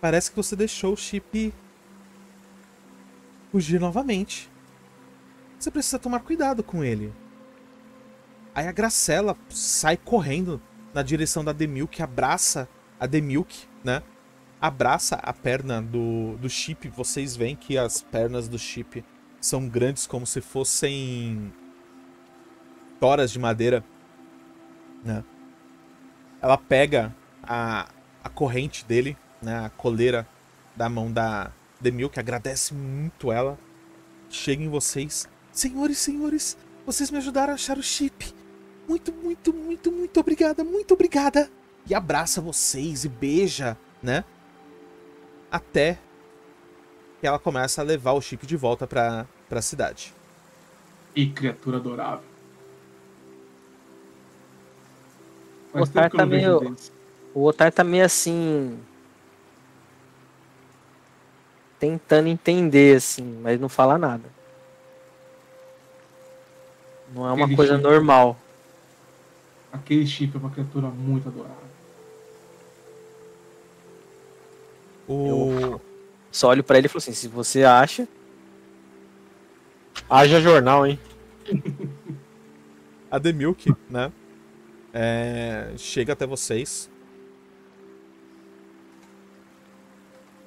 [0.00, 1.52] parece que você deixou o chip
[3.52, 4.50] fugir novamente.
[5.58, 7.12] Você precisa tomar cuidado com ele.
[8.54, 10.60] Aí a Gracela sai correndo
[10.94, 12.66] na direção da Demilk, abraça
[12.98, 14.02] a Demilk, né?
[14.58, 16.88] Abraça a perna do, do chip.
[16.88, 19.04] Vocês veem que as pernas do chip
[19.38, 21.52] são grandes como se fossem
[23.00, 23.84] toras de madeira,
[25.04, 25.24] né?
[26.40, 27.88] Ela pega a,
[28.22, 29.66] a corrente dele, né?
[29.66, 30.26] A coleira
[30.74, 33.58] da mão da Demilk, agradece muito ela.
[34.28, 35.28] Chega em vocês.
[35.52, 38.34] Senhores, senhores, vocês me ajudaram a achar o chip.
[38.88, 41.50] Muito, muito, muito, muito obrigada, muito obrigada.
[41.88, 44.24] E abraça vocês e beija, né?
[45.50, 45.98] Até
[47.20, 50.12] que ela começa a levar o chip de volta pra, pra cidade.
[51.14, 52.35] E criatura adorável.
[55.76, 56.76] O eu tá meio-.
[57.34, 58.78] O Otar tá meio assim.
[61.78, 64.24] Tentando entender, assim, mas não fala nada.
[67.14, 67.84] Não é uma Aquele coisa chip.
[67.84, 68.36] normal.
[69.70, 71.56] Aquele chip é uma criatura muito adorável.
[75.08, 75.80] O...
[76.32, 78.08] Só olho pra ele e falo assim: se você acha.
[80.08, 80.98] Haja jornal, hein?
[83.10, 84.10] A a The Milk, né?
[84.98, 86.88] É, chega até vocês.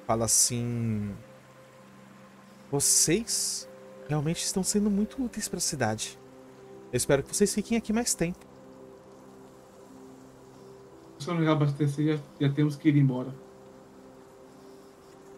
[0.06, 1.14] Fala assim.
[2.70, 3.68] Vocês
[4.08, 6.18] realmente estão sendo muito úteis para a cidade.
[6.92, 8.44] Eu espero que vocês fiquem aqui mais tempo.
[11.18, 13.32] Se não abastecer, já, já temos que ir embora.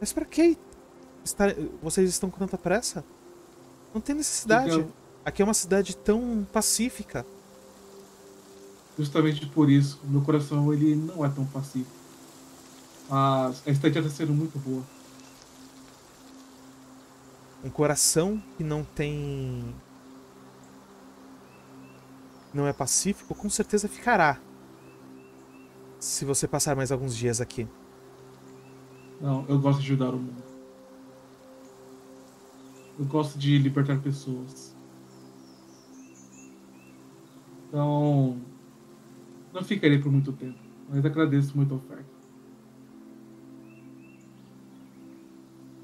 [0.01, 0.57] Mas para que
[1.83, 3.05] vocês estão com tanta pressa?
[3.93, 4.71] Não tem necessidade.
[4.71, 7.25] Porque eu- Aqui é uma cidade tão pacífica.
[8.99, 11.91] Justamente por isso, meu coração ele não é tão pacífico.
[13.09, 14.83] Mas a estadia está sendo muito boa.
[17.65, 19.75] Um coração que não tem.
[22.53, 24.39] Não é pacífico, com certeza ficará.
[25.99, 27.67] Se você passar mais alguns dias aqui.
[29.21, 30.43] Não, eu gosto de ajudar o mundo.
[32.99, 34.75] Eu gosto de libertar pessoas.
[37.69, 38.39] Então,
[39.53, 40.59] não ficarei por muito tempo.
[40.89, 42.05] Mas agradeço muito a oferta.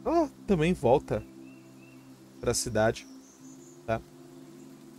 [0.04, 1.22] Ela também volta
[2.40, 3.06] para a cidade,
[3.86, 4.00] tá?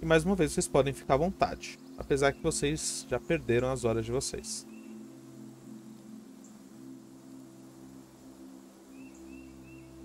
[0.01, 3.85] E mais uma vez vocês podem ficar à vontade, apesar que vocês já perderam as
[3.85, 4.67] horas de vocês.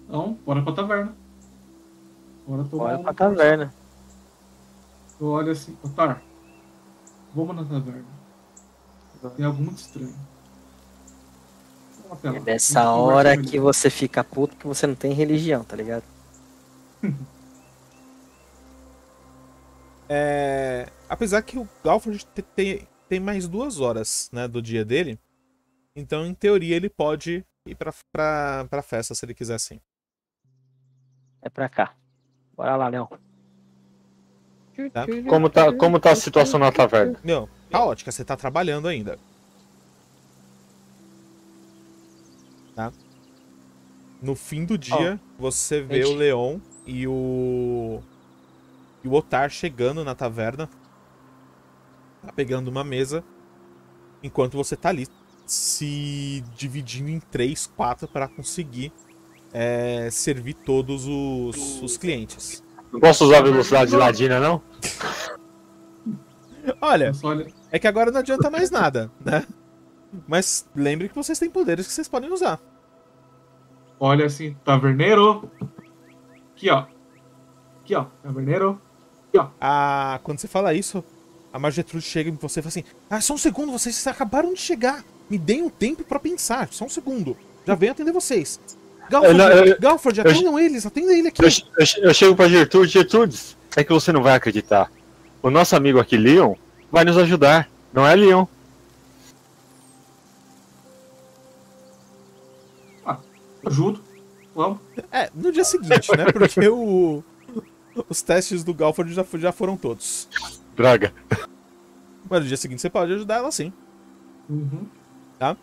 [0.06, 1.16] Então, bora pra taverna.
[2.46, 3.74] Bora tomar Bora pra taverna.
[5.20, 6.22] Eu olho assim, Otar,
[7.34, 8.23] vamos na taverna.
[9.30, 10.14] Tem algo muito estranho.
[12.22, 15.64] É A dessa gente conversa hora que você fica puto que você não tem religião,
[15.64, 16.04] tá ligado?
[20.06, 21.66] É, apesar que o
[22.34, 25.18] te- tem, tem mais duas horas né, do dia dele,
[25.96, 29.80] então em teoria ele pode ir pra, pra, pra festa se ele quiser sim.
[31.40, 31.94] É pra cá.
[32.54, 33.08] Bora lá, Leão.
[34.92, 35.06] Tá.
[35.28, 37.18] Como tá, como tá a situação na taverna?
[37.24, 37.48] Meu,
[37.78, 39.18] caótica, você tá trabalhando ainda.
[42.74, 42.92] Tá?
[44.22, 46.14] No fim do dia, você vê gente.
[46.14, 48.00] o Leon e o.
[49.02, 50.68] E o Otar chegando na taverna.
[52.24, 53.22] Tá pegando uma mesa.
[54.22, 55.06] Enquanto você tá ali
[55.44, 58.90] se dividindo em três, quatro para conseguir
[59.52, 62.62] é, servir todos os, os clientes.
[62.90, 64.62] Não posso usar a velocidade de ladina, não?
[66.80, 67.12] Olha,
[67.70, 69.44] É que agora não adianta mais nada, né?
[70.28, 72.60] Mas lembre que vocês têm poderes que vocês podem usar.
[73.98, 75.50] olha assim, taverneiro.
[76.54, 76.84] Aqui, ó.
[77.82, 78.80] Aqui, ó, taverneiro.
[79.60, 81.02] Ah, quando você fala isso,
[81.52, 84.60] a Margetrude chega em você e fala assim: Ah, só um segundo, vocês acabaram de
[84.60, 85.04] chegar.
[85.28, 87.36] Me deem um tempo pra pensar, só um segundo.
[87.66, 88.60] Já venho atender vocês.
[89.10, 91.42] Galford, não- eu- Galford, eu- atendam eles, atenda ele aqui.
[91.42, 94.90] Eu, eu- eu chego pra Gertrude, Gertrudes, é que você não vai acreditar.
[95.45, 96.55] O nosso amigo aqui, Leon,
[96.90, 97.68] vai nos ajudar.
[97.92, 98.47] Não é, Leon?
[103.66, 104.03] Ajudo.
[104.55, 104.78] Vamos.
[105.12, 106.32] É, no dia seguinte, né?
[106.32, 107.22] Porque o,
[108.09, 110.30] os testes do Galford já, já foram todos.
[110.74, 111.12] Droga.
[112.30, 113.70] Mas no dia seguinte você pode ajudar ela sim.
[114.49, 114.86] Uhum.
[115.42, 115.57] O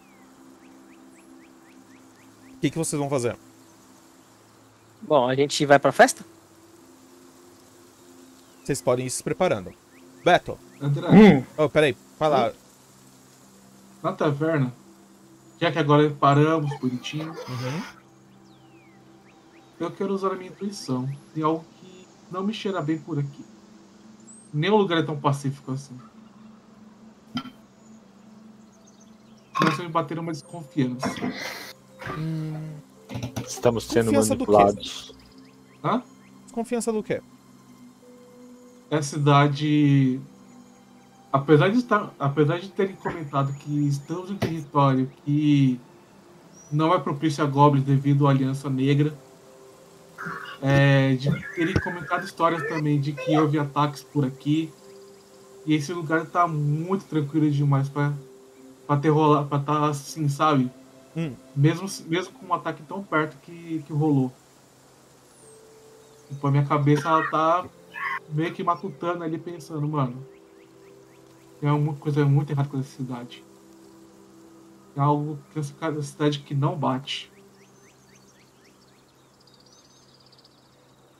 [2.61, 3.35] que, que vocês vão fazer?
[5.01, 6.23] Bom, a gente vai pra festa?
[8.71, 9.73] Vocês podem ir se preparando.
[10.23, 12.53] Beto, André, Hum, oh, peraí, lá.
[14.01, 14.73] na taverna,
[15.59, 17.81] já que agora paramos bonitinho, Uhum.
[19.77, 21.09] eu quero usar a minha intuição.
[21.33, 23.43] Tem algo que não me cheira bem por aqui.
[24.53, 25.99] Nenhum lugar é tão pacífico assim.
[29.53, 31.09] Começou a me bater uma desconfiança.
[33.45, 34.51] Estamos sendo Confiança do quê?
[34.53, 35.13] manipulados.
[35.83, 36.01] Hã?
[36.45, 37.21] Desconfiança do quê?
[38.91, 40.19] A cidade,
[41.31, 45.79] apesar de estar, apesar de terem comentado que estamos em território que
[46.69, 49.13] não é propício a goblins devido à aliança negra,
[50.61, 54.71] é, de terem comentado histórias também de que houve ataques por aqui
[55.65, 58.13] e esse lugar está muito tranquilo demais para
[58.85, 60.69] para ter rolar, para estar assim, sabe?
[61.15, 61.33] Hum.
[61.55, 64.33] Mesmo mesmo com um ataque tão perto que, que rolou.
[66.27, 67.65] Tipo, a minha cabeça ela tá
[68.31, 70.25] meio que matutando ali pensando, mano.
[71.59, 73.43] Tem alguma coisa muito errada com essa cidade.
[74.95, 77.31] É algo que essa cidade que não bate.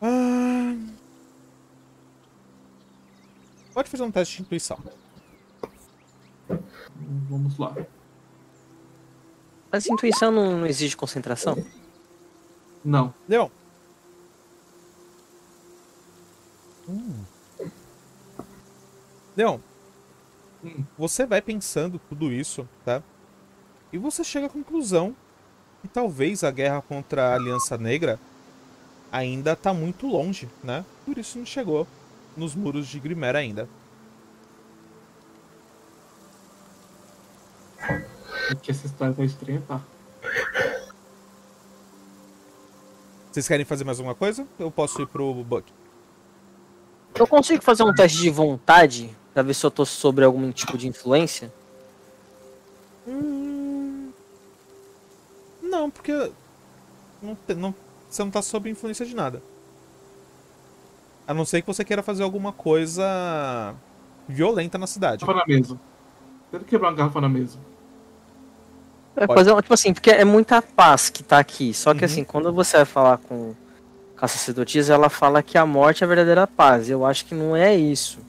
[0.02, 0.76] Ah...
[3.74, 4.78] Pode fazer um teste de intuição.
[7.30, 7.76] Vamos lá.
[9.72, 11.56] Mas intuição não, não exige concentração?
[13.28, 13.52] Não.
[16.92, 17.70] Leon.
[19.36, 19.60] Leon,
[20.64, 20.84] Hum.
[20.98, 23.02] você vai pensando tudo isso, tá?
[23.92, 25.16] E você chega à conclusão
[25.82, 28.20] que talvez a guerra contra a Aliança Negra
[29.12, 30.86] ainda tá muito longe, né?
[31.06, 31.88] Por isso não chegou
[32.38, 33.68] nos muros de Grimer ainda.
[38.52, 39.82] É que essa história tá estranha, tá?
[43.32, 44.46] Vocês querem fazer mais alguma coisa?
[44.60, 45.72] Eu posso ir pro Buck.
[47.16, 50.78] Eu consigo fazer um teste de vontade pra ver se eu tô sobre algum tipo
[50.78, 51.52] de influência?
[53.08, 54.12] Hum...
[55.62, 56.32] Não, porque
[57.22, 57.76] não, não-
[58.10, 59.42] você não tá sob influência de nada.
[61.28, 63.74] A não ser que você queira fazer alguma coisa
[64.28, 65.26] violenta na cidade.
[65.26, 65.80] Garrafa na mesa.
[66.52, 67.58] Tenta quebrar uma garrafa na mesa.
[69.16, 71.74] É fazer, tipo assim, porque é muita paz que tá aqui.
[71.74, 72.06] Só que Uhum.
[72.06, 73.54] assim, quando você vai falar com,
[74.22, 76.88] com a sacerdotisa, ela fala que a morte é a verdadeira paz.
[76.88, 78.20] Eu acho que não é isso.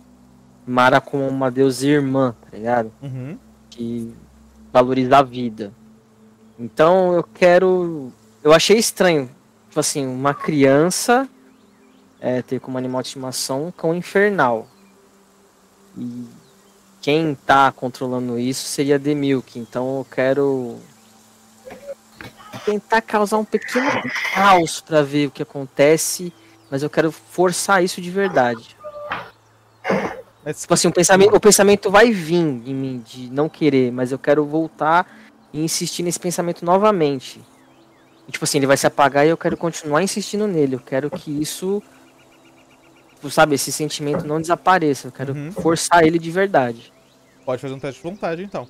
[0.67, 2.91] Mara como uma deusa irmã, tá ligado?
[3.03, 3.39] Uhum.
[3.69, 4.11] que
[4.73, 5.71] valoriza a vida.
[6.59, 8.11] Então eu quero.
[8.43, 9.31] Eu achei estranho,
[9.69, 11.29] tipo assim, uma criança
[12.19, 14.67] é, ter como animal de estimação um cão infernal.
[15.99, 16.27] E
[17.03, 19.59] quem tá controlando isso seria Demilk.
[19.59, 20.79] Então eu quero
[22.61, 23.89] tentar causar um pequeno
[24.35, 26.33] caos pra ver o que acontece,
[26.71, 28.77] mas eu quero forçar isso de verdade.
[30.45, 34.11] Mas Tipo assim, o pensamento, o pensamento vai vir em mim de não querer, mas
[34.11, 35.07] eu quero voltar
[35.53, 37.41] e insistir nesse pensamento novamente.
[38.27, 40.77] E, tipo assim, ele vai se apagar e eu quero continuar insistindo nele.
[40.77, 41.83] Eu quero que isso,
[43.15, 45.09] tipo, sabe, esse sentimento não desapareça.
[45.09, 45.53] Eu quero Uhum.
[45.53, 46.93] forçar ele de verdade.
[47.45, 48.69] pode fazer um teste de vontade, então.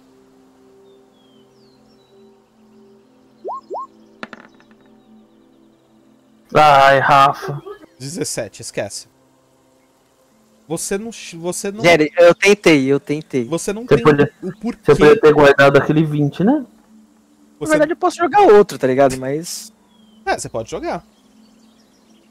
[6.55, 7.63] Ai, Rafa.
[7.99, 9.07] 17, esquece.
[10.69, 11.11] Você não.
[11.11, 11.83] Você não.
[11.83, 13.45] Jerry, eu tentei, eu tentei.
[13.45, 14.83] Você não Você tem podia- o Você porquê.
[14.85, 16.53] podia ter guardado aquele 20, né?
[16.53, 16.67] Na
[17.59, 17.71] Você...
[17.71, 19.17] verdade, eu posso jogar outro, tá ligado?
[19.19, 19.73] Mas.
[20.25, 21.05] É, você pode jogar.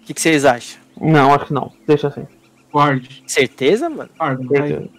[0.01, 0.79] O que, que vocês acham?
[0.99, 1.71] Não, acho que não.
[1.85, 2.27] Deixa assim.
[2.71, 3.23] Guarde.
[3.27, 4.09] Certeza, mano?
[4.17, 4.43] Guarda.
[4.47, 4.89] Vai.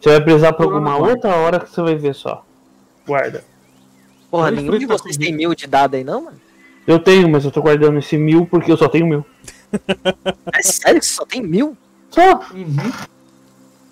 [0.00, 1.02] Você vai precisar pra alguma não.
[1.02, 2.44] outra hora que você vai ver só.
[3.06, 3.42] Guarda.
[4.30, 6.40] Porra, nenhum de vocês tem mil de dado aí, não, mano?
[6.86, 9.26] Eu tenho, mas eu tô guardando esse mil porque eu só tenho mil.
[10.54, 11.76] É sério que você só tem mil?
[12.10, 12.40] Só.
[12.54, 12.92] Uhum.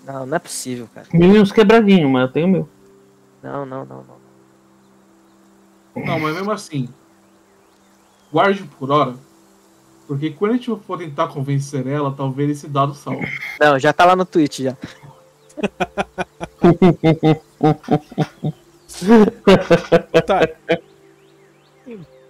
[0.05, 1.07] Não, não é possível, cara.
[1.13, 2.69] Mil e uns quebradinhos, mas eu tenho mil.
[3.43, 6.03] Não, não, não, não.
[6.03, 6.89] Não, mas mesmo assim.
[8.31, 9.15] Guarde por hora.
[10.07, 13.27] Porque quando a gente for tentar convencer ela, talvez esse dado salve.
[13.59, 14.77] Não, já tá lá no tweet já.
[20.25, 20.47] Tá.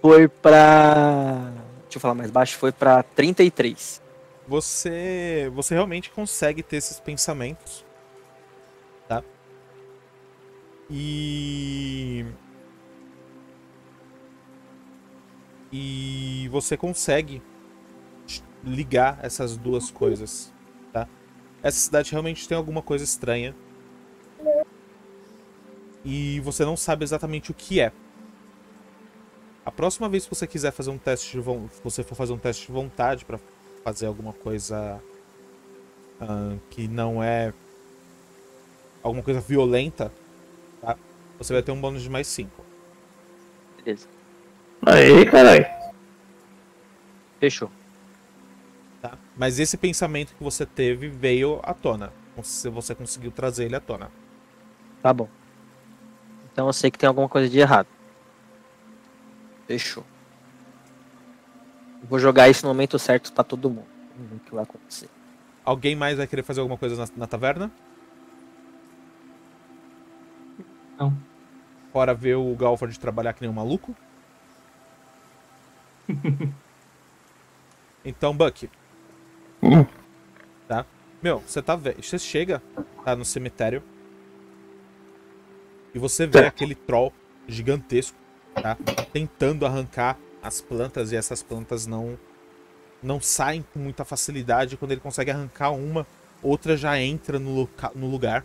[0.06, 1.50] Foi pra.
[1.82, 4.00] Deixa eu falar mais baixo, foi pra 33.
[4.46, 5.50] Você.
[5.52, 7.84] Você realmente consegue ter esses pensamentos.
[9.08, 9.24] Tá?
[10.88, 12.24] E.
[15.72, 17.42] E você consegue
[18.62, 20.54] ligar essas duas coisas,
[20.92, 21.08] tá?
[21.60, 23.56] Essa cidade realmente tem alguma coisa estranha.
[26.04, 27.92] E você não sabe exatamente o que é.
[29.66, 31.68] A próxima vez que você quiser fazer um teste de von...
[31.68, 33.36] se você for fazer um teste de vontade pra
[33.82, 35.02] fazer alguma coisa
[36.20, 37.52] ah, que não é
[39.02, 40.12] alguma coisa violenta,
[40.80, 40.96] tá?
[41.38, 42.64] Você vai ter um bônus de mais 5.
[43.78, 44.06] Beleza.
[44.82, 45.66] Aí, caralho.
[47.40, 47.70] Fechou.
[49.02, 49.18] Tá?
[49.36, 52.12] Mas esse pensamento que você teve veio à tona.
[52.36, 54.12] Você, você conseguiu trazer ele à tona.
[55.02, 55.28] Tá bom.
[56.52, 57.95] Então eu sei que tem alguma coisa de errado.
[59.66, 60.04] Fechou.
[62.02, 63.86] Vou jogar isso no momento certo pra todo mundo.
[64.14, 65.08] Vamos ver o que vai acontecer.
[65.64, 67.70] Alguém mais vai querer fazer alguma coisa na, na taverna?
[70.98, 71.16] Não.
[71.92, 73.94] Fora ver o Galford trabalhar que nem um maluco?
[78.04, 78.70] então, Buck.
[79.62, 79.84] Hum.
[80.68, 80.86] Tá?
[81.22, 82.62] Meu, você tá ve- Você chega,
[83.04, 83.82] tá no cemitério.
[85.94, 87.12] E você vê aquele troll
[87.48, 88.16] gigantesco,
[88.62, 88.76] tá?
[89.12, 92.18] Tentando arrancar as plantas e essas plantas não
[93.02, 94.76] não saem com muita facilidade.
[94.76, 96.06] Quando ele consegue arrancar uma,
[96.42, 98.44] outra já entra no, loca- no lugar.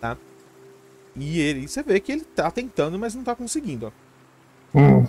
[0.00, 0.16] Tá?
[1.14, 3.92] E ele, você vê que ele tá tentando, mas não tá conseguindo.
[4.74, 4.78] ó.
[4.78, 5.06] Hum.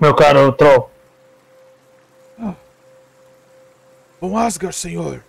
[0.00, 0.90] Meu caro troll.
[4.20, 5.22] Bom Asgard, senhor.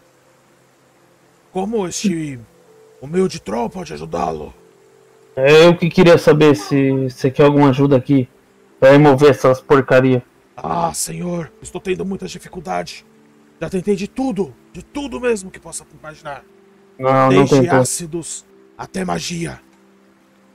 [1.52, 2.40] Como este
[3.06, 4.54] humilde troll pode ajudá-lo?
[5.36, 8.28] É Eu que queria saber se você quer alguma ajuda aqui
[8.80, 10.24] pra remover essas porcaria.
[10.56, 13.06] Ah, senhor, estou tendo muita dificuldade.
[13.60, 16.44] Já tentei de tudo, de tudo mesmo que possa imaginar.
[16.98, 17.80] Não, não Desde tentou.
[17.80, 18.46] ácidos
[18.78, 19.60] até magia.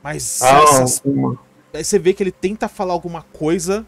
[0.03, 1.39] Mas Ah, essas uma.
[1.73, 3.87] Aí você vê que ele tenta falar alguma coisa,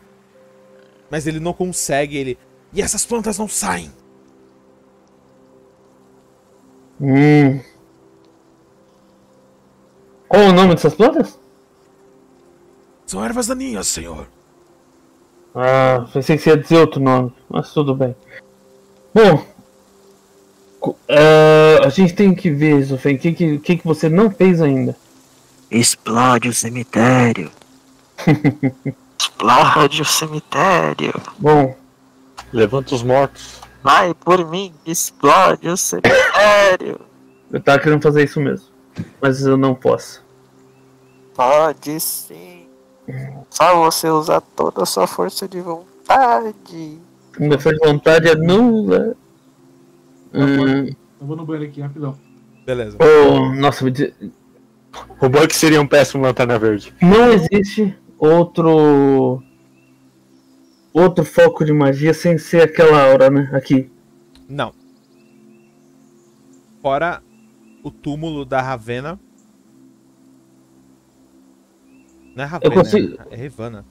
[1.10, 2.16] mas ele não consegue.
[2.16, 2.38] Ele.
[2.72, 3.90] E essas plantas não saem.
[7.00, 7.60] Hum.
[10.32, 11.38] Qual o nome dessas plantas?
[13.04, 14.26] São ervas daninhas, senhor.
[15.54, 18.16] Ah, pensei que você ia dizer outro nome, mas tudo bem.
[19.12, 19.44] Bom,
[21.06, 24.62] eh, a gente tem que ver, Zofem, o que, que, que, que você não fez
[24.62, 24.96] ainda.
[25.70, 27.50] Explode o cemitério.
[29.20, 31.12] Explode o cemitério.
[31.38, 31.76] Bom,
[32.50, 33.60] Levanta os mortos.
[33.82, 37.00] Vai por mim, explode o cemitério.
[37.52, 38.66] eu tava querendo fazer isso mesmo,
[39.20, 40.24] mas eu não posso.
[41.34, 42.66] Pode sim.
[43.50, 46.98] Só você usar toda a sua força de vontade.
[47.38, 49.16] Minha força de vontade é nula.
[50.34, 52.16] Hum, Eu vou no banheiro aqui, rapidão.
[52.64, 52.96] Beleza.
[53.00, 56.94] oh, nossa, O Buck seria um péssimo lanterna verde.
[57.02, 59.42] não existe outro
[60.92, 63.50] outro foco de magia sem ser aquela aura, né?
[63.52, 63.90] Aqui.
[64.48, 64.72] Não.
[66.82, 67.22] Fora
[67.82, 69.18] o túmulo da Ravena.
[72.34, 73.84] Não é Ravena, consigo- é Revana.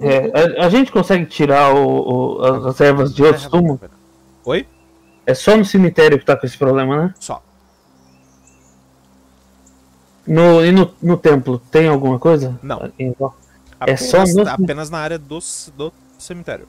[0.00, 3.62] É, a, a gente consegue tirar o, o- as, as ervas de outros é Ravena,
[3.78, 3.90] túmulos?
[4.44, 4.66] Oi?
[5.26, 7.14] É só no cemitério que tá com esse problema, né?
[7.20, 7.42] Só.
[10.26, 12.58] No, e no, no templo, tem alguma coisa?
[12.62, 12.90] Não.
[12.98, 13.10] Em?
[13.10, 13.14] É
[13.80, 15.38] Apenas, só no- apenas na área do,
[15.76, 16.66] do cemitério.